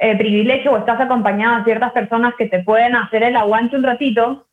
[0.00, 3.82] eh, privilegio o estás acompañado de ciertas personas que te pueden hacer el aguante un
[3.84, 4.47] ratito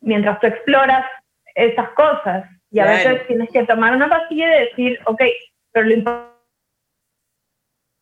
[0.00, 1.04] mientras tú exploras
[1.54, 2.44] esas cosas.
[2.70, 2.98] Y a Claro.
[3.10, 5.22] veces tienes que tomar una pastilla y decir, ok,
[5.72, 5.94] pero lo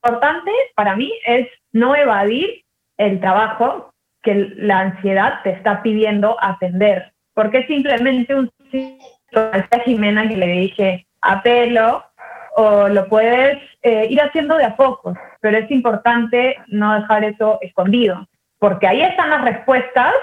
[0.02, 2.62] importante para mí es no evadir
[2.98, 8.50] el trabajo que la ansiedad te está pidiendo atender, porque es simplemente un
[9.34, 12.04] a Jimena que le dije apelo
[12.56, 17.58] o lo puedes eh, ir haciendo de a pocos, pero es importante no dejar eso
[17.60, 18.26] escondido,
[18.58, 20.14] porque ahí están las respuestas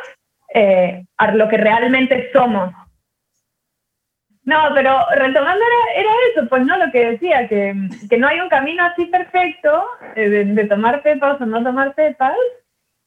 [0.54, 2.72] eh, a lo que realmente somos.
[4.46, 7.74] No, pero retomando era, era eso, pues no lo que decía, que,
[8.10, 9.86] que no hay un camino así perfecto
[10.16, 12.36] eh, de, de tomar pepas o no tomar pepas,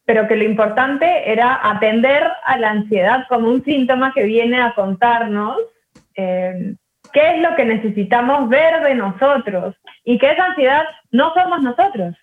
[0.07, 4.75] pero que lo importante era atender a la ansiedad como un síntoma que viene a
[4.75, 5.59] contarnos
[6.15, 6.75] eh,
[7.13, 12.17] qué es lo que necesitamos ver de nosotros y que esa ansiedad no somos nosotros.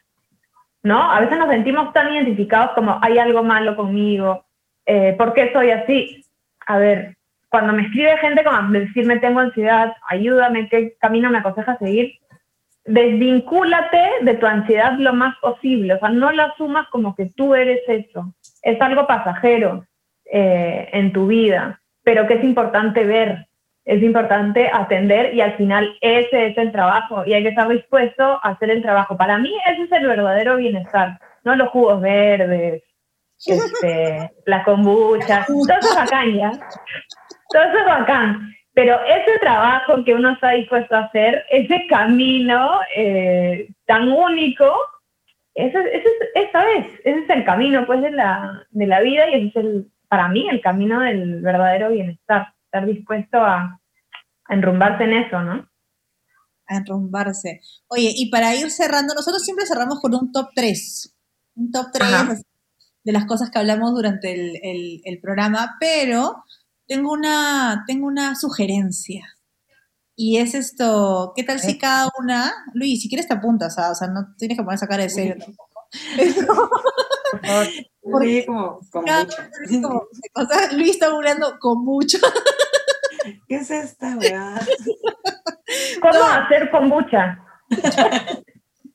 [0.82, 1.12] ¿no?
[1.12, 4.46] A veces nos sentimos tan identificados como hay algo malo conmigo,
[4.86, 6.26] eh, ¿por qué soy así?
[6.66, 7.16] A ver,
[7.50, 12.14] cuando me escribe gente como decirme tengo ansiedad, ayúdame, ¿qué camino me aconseja seguir?
[12.86, 17.54] Desvincúlate de tu ansiedad lo más posible, o sea, no la asumas como que tú
[17.54, 19.86] eres eso, es algo pasajero
[20.26, 23.46] eh, en tu vida, pero que es importante ver,
[23.86, 28.24] es importante atender y al final ese es el trabajo y hay que estar dispuesto
[28.24, 29.16] a hacer el trabajo.
[29.16, 32.82] Para mí ese es el verdadero bienestar, no los jugos verdes,
[33.46, 36.52] este, la kombucha, todo eso es bacán ya,
[37.50, 38.50] todo eso es bacán.
[38.74, 44.74] Pero ese trabajo que uno está dispuesto a hacer, ese camino eh, tan único,
[45.54, 49.36] ese, ese, esa es, ese es el camino pues de la, de la vida y
[49.36, 53.80] ese es el, para mí el camino del verdadero bienestar estar dispuesto a,
[54.50, 55.70] enrumbarse en eso, ¿no?
[56.68, 57.62] A enrumbarse.
[57.88, 61.16] Oye, y para ir cerrando, nosotros siempre cerramos con un top 3.
[61.56, 62.44] Un top 3
[63.04, 66.44] de las cosas que hablamos durante el, programa, pero
[66.88, 69.26] tengo una, tengo una sugerencia.
[70.16, 73.92] Y es esto, ¿qué tal si cada una, Luis, si quieres te apuntas, ¿ah?
[73.92, 75.72] o sea, no tienes que poner esa cara de serio tampoco.
[78.02, 79.38] Porque como, con mucho.
[80.74, 82.20] Luis está burlando con mucho.
[83.48, 84.60] ¿Qué es esta weá?
[86.02, 87.40] ¿Cómo hacer kombucha?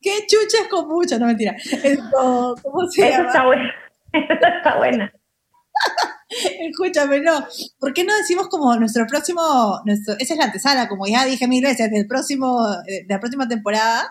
[0.01, 1.19] ¿Qué chucha es kombucha?
[1.19, 1.57] No, mentira.
[1.83, 3.75] Esto, ¿Cómo se Eso está buena.
[4.25, 5.13] Eso está buena.
[6.29, 7.47] Escúchame, no.
[7.79, 11.49] ¿Por qué no decimos como nuestro próximo, nuestro, esa es la antesala, como ya dije
[11.49, 14.11] mil veces, del próximo, de la próxima temporada?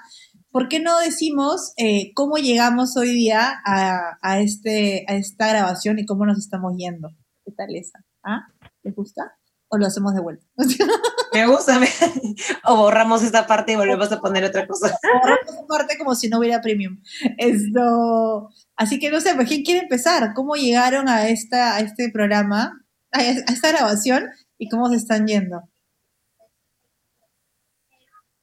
[0.50, 6.00] ¿Por qué no decimos eh, cómo llegamos hoy día a, a, este, a esta grabación
[6.00, 7.10] y cómo nos estamos yendo?
[7.46, 8.00] ¿Qué tal esa?
[8.24, 8.48] ¿Ah?
[8.82, 9.37] ¿Les gusta?
[9.70, 10.46] O lo hacemos de vuelta.
[11.34, 11.80] Me gusta,
[12.66, 14.98] o borramos esta parte y volvemos a poner otra cosa.
[15.22, 17.02] Borramos esta parte como si no hubiera premium.
[17.38, 20.34] Esto, así que no sé, pues, ¿quién quiere empezar?
[20.34, 25.62] ¿Cómo llegaron a, esta, a este programa, a esta grabación y cómo se están yendo?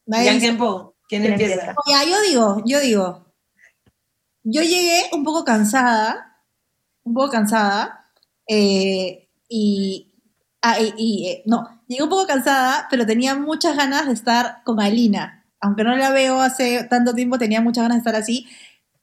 [0.06, 0.94] ¿Ya tiempo?
[1.08, 1.74] ¿Quién empieza?
[1.88, 3.34] Ya, yo digo, yo digo.
[4.42, 6.42] Yo llegué un poco cansada,
[7.02, 8.10] un poco cansada,
[8.46, 10.13] eh, y,
[10.66, 14.80] Ah, y, eh, no, llegué un poco cansada, pero tenía muchas ganas de estar con
[14.80, 15.44] Alina.
[15.60, 18.46] Aunque no la veo hace tanto tiempo, tenía muchas ganas de estar así.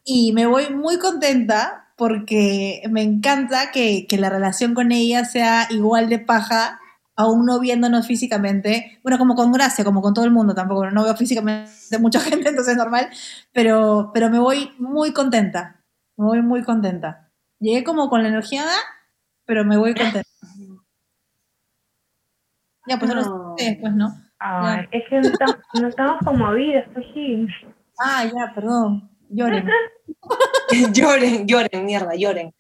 [0.03, 5.67] Y me voy muy contenta porque me encanta que, que la relación con ella sea
[5.69, 6.79] igual de paja,
[7.15, 8.99] aún no viéndonos físicamente.
[9.03, 10.89] Bueno, como con gracia, como con todo el mundo tampoco.
[10.89, 11.69] No veo físicamente
[11.99, 13.09] mucha gente, entonces es normal.
[13.53, 15.83] Pero, pero me voy muy contenta.
[16.17, 17.31] Me voy muy contenta.
[17.59, 18.65] Llegué como con la energía,
[19.45, 20.30] pero me voy contenta.
[22.87, 23.55] Ya, pues no.
[23.57, 24.09] después, ¿no?
[24.39, 27.47] Ay, es que no estamos, no estamos conmovidas, sí.
[27.99, 29.09] Ah, ya, perdón.
[29.29, 29.65] Lloren.
[30.93, 32.53] lloren, lloren, mierda, lloren.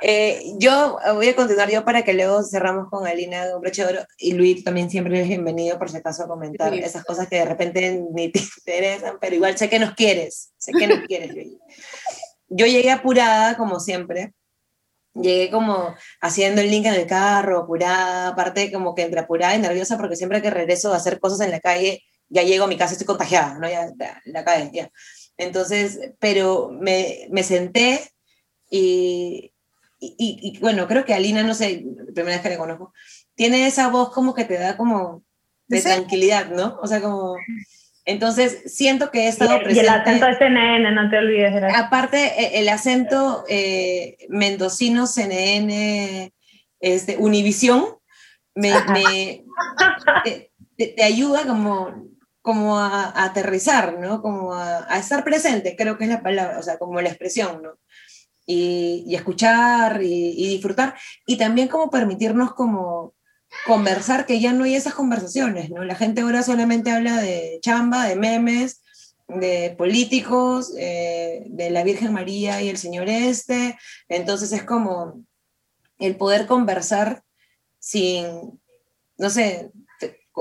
[0.00, 4.00] Eh, yo voy a continuar yo para que luego cerramos con Alina de Broche Oro
[4.16, 7.44] y Luis también siempre es bienvenido por si acaso a comentar esas cosas que de
[7.44, 11.34] repente ni te interesan, pero igual sé que nos quieres, sé que nos quieres.
[12.48, 14.32] Yo llegué apurada, como siempre,
[15.14, 19.60] llegué como haciendo el link en el carro, apurada, aparte como que entre apurada y
[19.60, 22.76] nerviosa porque siempre que regreso a hacer cosas en la calle, ya llego a mi
[22.76, 23.68] casa, estoy contagiada, ¿no?
[23.68, 23.88] Ya,
[24.26, 24.90] la calle, ya.
[25.36, 28.12] Entonces, pero me, me senté
[28.70, 29.52] y,
[29.98, 32.92] y, y, bueno, creo que Alina, no sé, primera vez que le conozco,
[33.34, 35.22] tiene esa voz como que te da como
[35.68, 36.78] de tranquilidad, ¿no?
[36.82, 37.36] O sea, como
[38.08, 39.74] entonces, siento que he estado presente.
[39.76, 41.62] Y el acento de CNN, no te olvides.
[41.74, 46.32] Aparte, e, el acento eh, mendocino, CNN,
[46.80, 47.84] este, Univisión,
[48.54, 48.72] me,
[50.78, 52.08] te, ayuda como,
[52.40, 54.22] como a, aterrizar, ¿no?
[54.22, 57.74] Como a, estar presente, creo que es la palabra, o sea, como la expresión, ¿no?
[58.46, 60.94] Y, escuchar y, y disfrutar.
[61.26, 63.12] Y también como permitirnos como
[63.66, 65.84] conversar, que ya no hay esas conversaciones, ¿no?
[65.84, 68.82] La gente ahora solamente habla de chamba, de memes,
[69.28, 75.22] de políticos, eh, de la Virgen María y el Señor Este, entonces es como
[75.98, 77.22] el poder conversar
[77.78, 78.60] sin,
[79.18, 79.70] no sé,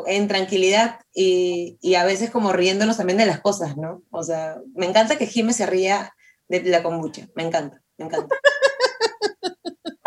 [0.06, 4.04] en tranquilidad y, y, a veces como riéndonos también de las cosas, ¿no?
[4.12, 6.13] O sea, me encanta que Jiménez se ría
[6.48, 8.36] de la kombucha, me encanta, me encanta.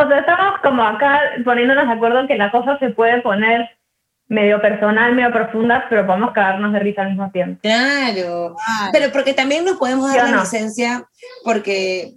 [0.01, 3.69] O sea, estamos como acá poniéndonos de acuerdo en que la cosa se puede poner
[4.29, 7.61] medio personal, medio profunda, pero podemos cagarnos de risa al mismo tiempo.
[7.63, 8.55] Claro,
[8.93, 11.05] pero porque también nos podemos dar la licencia,
[11.45, 12.15] porque,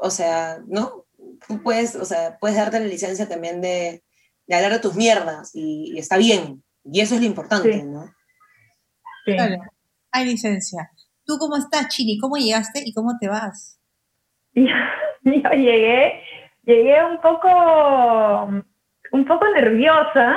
[0.00, 1.04] o sea, ¿no?
[1.46, 4.02] Tú puedes, o sea, puedes darte la licencia también de,
[4.46, 8.06] de hablar de tus mierdas y, está bien, y eso es lo importante, ¿no?
[9.24, 9.32] Sí.
[9.32, 9.62] Claro,
[10.10, 10.90] hay licencia.
[11.24, 12.18] ¿Tú cómo estás, Chini?
[12.18, 13.78] ¿Cómo llegaste y cómo te vas?
[14.54, 14.64] Yo,
[15.22, 16.20] yo llegué,
[16.66, 18.48] llegué un poco,
[19.12, 20.36] un poco nerviosa,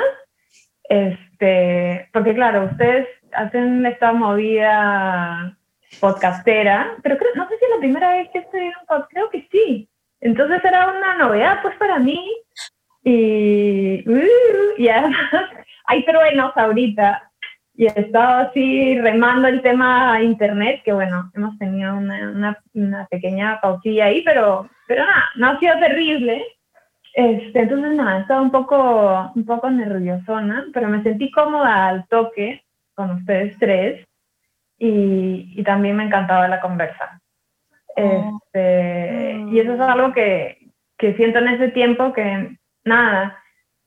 [0.84, 5.58] este, porque claro, ustedes hacen esta movida
[6.00, 9.12] podcastera, pero creo, no sé si es la primera vez que estoy en un podcast,
[9.12, 9.90] creo que sí.
[10.20, 12.20] Entonces era una novedad pues para mí
[13.04, 14.28] y, uh,
[14.78, 15.32] y además
[15.86, 17.27] hay truenos ahorita
[17.78, 22.60] y he estado así remando el tema a internet, que bueno, hemos tenido una, una,
[22.74, 26.44] una pequeña pausilla ahí, pero, pero nada, no ha sido terrible.
[27.14, 32.64] Este, entonces nada, estaba un poco, un poco nerviosona, pero me sentí cómoda al toque
[32.96, 34.04] con ustedes tres
[34.80, 37.22] y, y también me encantaba la conversa.
[37.96, 40.58] Este, y eso es algo que,
[40.98, 43.38] que siento en ese tiempo que, nada,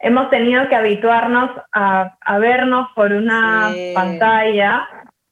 [0.01, 3.93] hemos tenido que habituarnos a, a vernos por una Sí.
[3.95, 4.89] pantalla,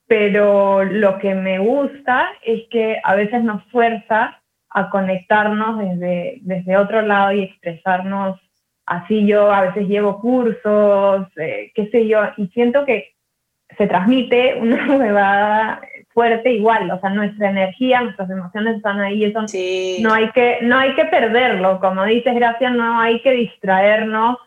[0.06, 4.40] pero lo que me gusta es que a veces nos fuerza
[4.70, 8.38] a conectarnos desde, desde otro lado y expresarnos
[8.86, 13.12] así yo a veces llevo cursos, eh, qué sé yo, y siento que
[13.76, 15.80] se transmite una huevada
[16.14, 19.98] fuerte igual, o sea, nuestra energía, nuestras emociones están ahí, eso Sí.
[20.02, 24.38] no hay que, no hay que perderlo, como dices, Gracias, no hay que distraernos.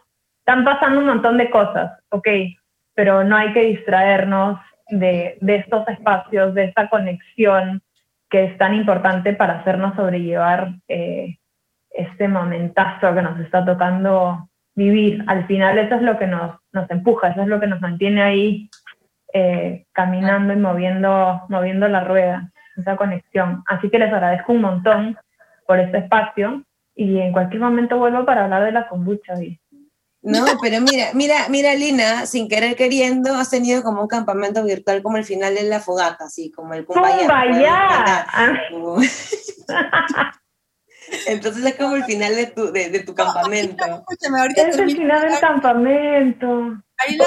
[0.46, 2.28] Están pasando un montón de cosas, ok,
[2.94, 7.82] pero no hay que distraernos de, de estos espacios, de esta conexión
[8.32, 11.38] que es tan importante para hacernos sobrellevar eh,
[11.92, 15.24] este momentazo que nos está tocando vivir.
[15.28, 16.58] Al final eso es lo que nos,
[16.90, 18.70] empuja, eso es lo que nos mantiene ahí
[19.34, 23.64] eh, caminando y moviendo, moviendo la rueda, esa conexión.
[23.68, 25.18] Así que les agradezco un montón
[25.68, 26.64] por este espacio
[26.96, 29.34] y en cualquier momento vuelvo para hablar de la kombucha.
[29.34, 29.61] hoy.
[30.24, 35.02] No, pero mira, mira, mira, Lina, sin querer queriendo, has tenido como un campamento virtual
[35.02, 38.28] como el final de la fogata, así como el Kumbaya.
[41.28, 43.84] Entonces es como el final de tu, de, de tu campamento.
[43.84, 46.78] Escúchame, ahorita Es el final del campamento.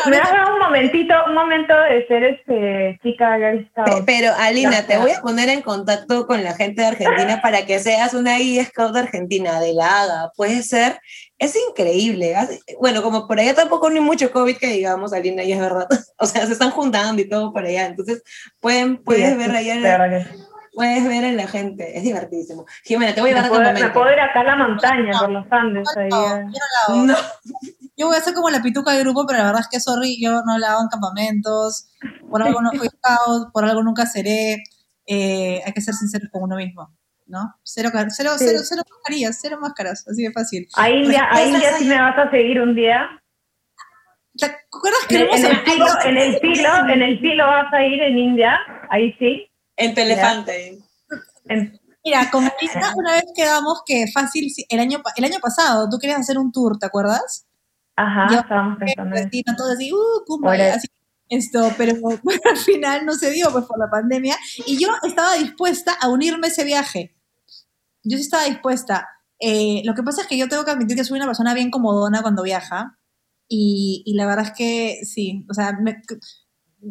[0.09, 4.05] ¿Me has dado un momentito, un momento de ser este chica Girl Scout?
[4.07, 7.81] Pero Alina, te voy a poner en contacto con la gente de Argentina para que
[7.81, 10.33] seas una guía scout de Argentina, de la Haga.
[10.37, 11.01] Puede ser,
[11.39, 12.35] es increíble.
[12.81, 15.87] Bueno, como por allá tampoco no hay mucho COVID que digamos, Alina, y es verdad.
[16.19, 17.87] O sea, se están juntando y todo por allá.
[17.87, 18.23] Entonces,
[18.61, 20.39] pueden, puedes Sí, ver allá, sí.
[20.73, 21.97] puedes ver en la gente.
[21.99, 22.65] Es divertidísimo.
[22.85, 23.93] Jimena, te voy a Me dar puedo, me campamento.
[23.95, 25.89] puedo ir acá a la montaña, por los Andes.
[25.97, 26.45] Ahí, No, eh.
[26.53, 27.15] yo no la.
[27.15, 27.19] No,
[27.97, 30.21] Yo voy a ser como la pituca del grupo, pero la verdad es que, sorry,
[30.21, 31.89] yo no la hago en campamentos,
[32.31, 34.63] por algo no fui scout, por algo nunca seré.
[35.07, 36.91] Eh, hay que ser sinceros con uno mismo,
[37.27, 37.55] ¿no?
[37.63, 38.45] Cero, cero, Sí.
[38.47, 40.67] cero, cero mascarillas, cero máscaras, así de fácil.
[40.77, 43.09] A India, a Respuestas India sí me vas a seguir un día.
[44.37, 48.03] ¿Te acuerdas que En, el filo, en el filo, en el filo vas a ir
[48.03, 48.59] en India,
[48.91, 49.49] ahí sí.
[49.77, 50.79] en Telefante.
[51.47, 55.99] En- Mira, con Marina una vez quedamos que fácil, el año, el año pasado, tú
[55.99, 57.47] querías hacer un tour, ¿te acuerdas?
[57.97, 59.17] ajá, Yo- estábamos pensando.
[59.17, 60.89] Destino, todo así, uh, Ahora- así,
[61.29, 61.95] esto, pero
[62.51, 66.47] al final no se dio pues por la pandemia y yo estaba dispuesta a unirme
[66.47, 67.15] a ese viaje.
[68.03, 69.09] Yo sí estaba dispuesta.
[69.41, 71.71] Eh, lo que pasa es que yo tengo que admitir que soy una persona bien
[71.71, 72.99] comodona cuando viaja
[73.49, 76.01] y, y la verdad es que sí, o sea, me,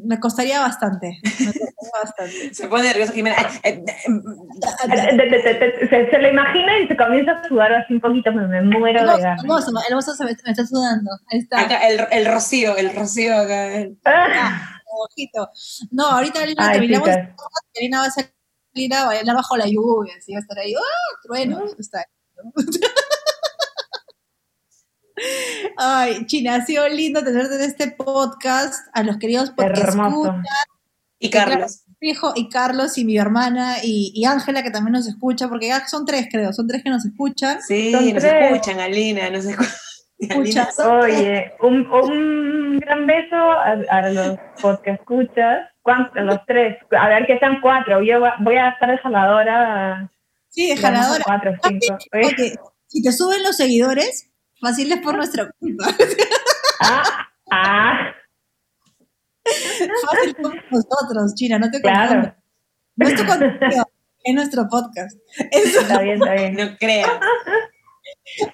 [0.06, 1.20] me costaría bastante.
[1.24, 2.34] Me costaría bastante.
[2.54, 3.36] Se pone nervioso Jimena.
[3.64, 8.48] Eh, eh, Se, se lo imagina y se comienza a sudar así un poquito, me,
[8.48, 9.44] me muero El de ganas.
[9.44, 11.12] el oso, el oso se me, me está sudando.
[11.32, 11.62] Ahí está.
[11.62, 13.70] Acá, el, el rocío, el rocío acá.
[14.06, 14.80] Ah,
[15.10, 15.50] ojito.
[15.92, 20.40] No, ahorita Lina, Ay, terminamos va a salir a bailar bajo la lluvia, así va
[20.40, 21.18] a estar ahí, ¡ah!
[21.24, 22.06] Trueno, está ahí,
[22.44, 22.52] ¿no?
[25.78, 29.96] Ay, China, ha sido lindo tenerte en este podcast, a los queridos podcast.
[31.20, 31.84] Y Carlos.
[32.36, 36.28] Y Carlos y mi hermana y Ángela que también nos escucha, porque ya son tres
[36.30, 37.62] creo, son tres que nos escuchan.
[37.62, 38.52] Sí, Son nos tres.
[38.52, 40.68] escuchan, Alina, nos escuchan.
[41.02, 45.70] Oye, un, un gran beso a, a los podcast escuchas.
[45.82, 46.24] ¿Cuántos?
[46.24, 46.78] Los tres.
[46.98, 48.02] A ver que sean cuatro.
[48.04, 50.10] Yo voy a estar de jaladora.
[50.50, 51.24] Sí, de jaladora.
[51.26, 51.98] Cuatro, cinco.
[52.14, 52.56] Oye,
[52.88, 54.30] si te suben los seguidores,
[54.64, 55.86] fácil es por nuestra culpa.
[56.82, 58.14] Ah, ah,
[59.46, 62.34] Fácil por nosotros, China, no te claro.
[62.96, 63.86] No es tu contenido,
[64.24, 65.18] es nuestro podcast.
[65.52, 65.82] Eso.
[65.82, 66.56] Está bien, está bien.
[66.56, 67.10] No creas.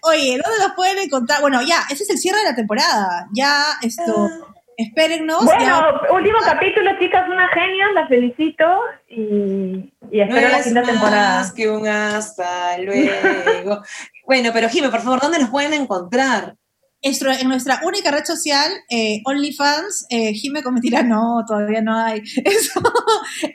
[0.04, 1.42] Oye, ¿dónde nos pueden encontrar?
[1.42, 3.28] Bueno, ya, ese es el cierre de la temporada.
[3.34, 4.30] Ya, esto,
[4.78, 5.44] espérennos.
[5.46, 8.66] Bueno, ya, último capítulo, chicas, una genia, las felicito
[9.10, 11.54] y, y No espero la quinta más temporada.
[11.56, 13.82] que un hasta luego.
[14.30, 16.56] bueno, pero Jime, por favor, ¿dónde nos pueden encontrar?
[17.02, 22.22] En nuestra única red social, eh, OnlyFans, eh, Jime con mentira, no, todavía no hay.
[22.46, 22.80] Eso,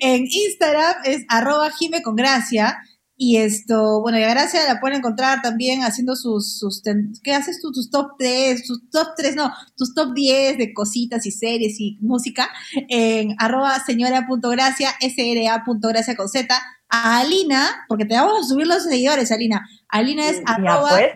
[0.00, 2.76] en Instagram es arroba Jime con gracia.
[3.16, 6.82] Y esto, bueno, y a Gracia la pueden encontrar también haciendo sus, sus
[7.22, 7.70] ¿qué haces tú?
[7.70, 11.96] Tus top 3, tus top 3, no, tus top 10 de cositas y series y
[12.00, 12.48] música
[12.88, 16.54] en arroba señora.gracia, sra.gracia con Z.
[16.88, 19.66] A Alina, porque te vamos a subir los seguidores, Alina.
[19.88, 21.14] Alina es arroba pues.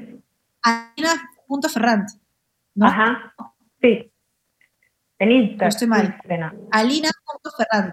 [0.63, 2.09] alina.ferrant.
[2.75, 2.87] ¿no?
[2.87, 3.35] Ajá.
[3.81, 4.11] Sí.
[5.19, 5.69] En Instagram.
[5.69, 6.21] estoy mal.
[6.71, 7.93] alina.ferrant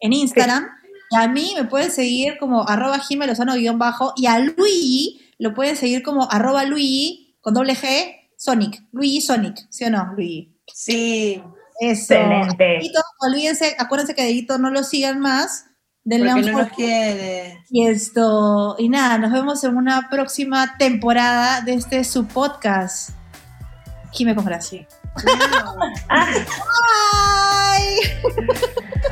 [0.00, 0.68] en Instagram.
[1.14, 3.00] Y a mí me pueden seguir como arroba
[3.74, 8.82] bajo y a Luigi lo pueden seguir como arroba Luigi con doble G Sonic.
[8.90, 10.52] Luigi Sonic, ¿sí o no, Luigi?
[10.72, 11.40] Sí,
[11.80, 12.14] Eso.
[12.14, 12.80] Excelente.
[13.20, 15.66] Olvídense, acuérdense que a Dieguito no lo sigan más.
[16.02, 17.64] Denle porque un no nos quiere.
[17.70, 23.10] Y esto, y nada, nos vemos en una próxima temporada de este su podcast.
[24.12, 24.86] Jime con gracia.
[27.64, 28.94] Bye.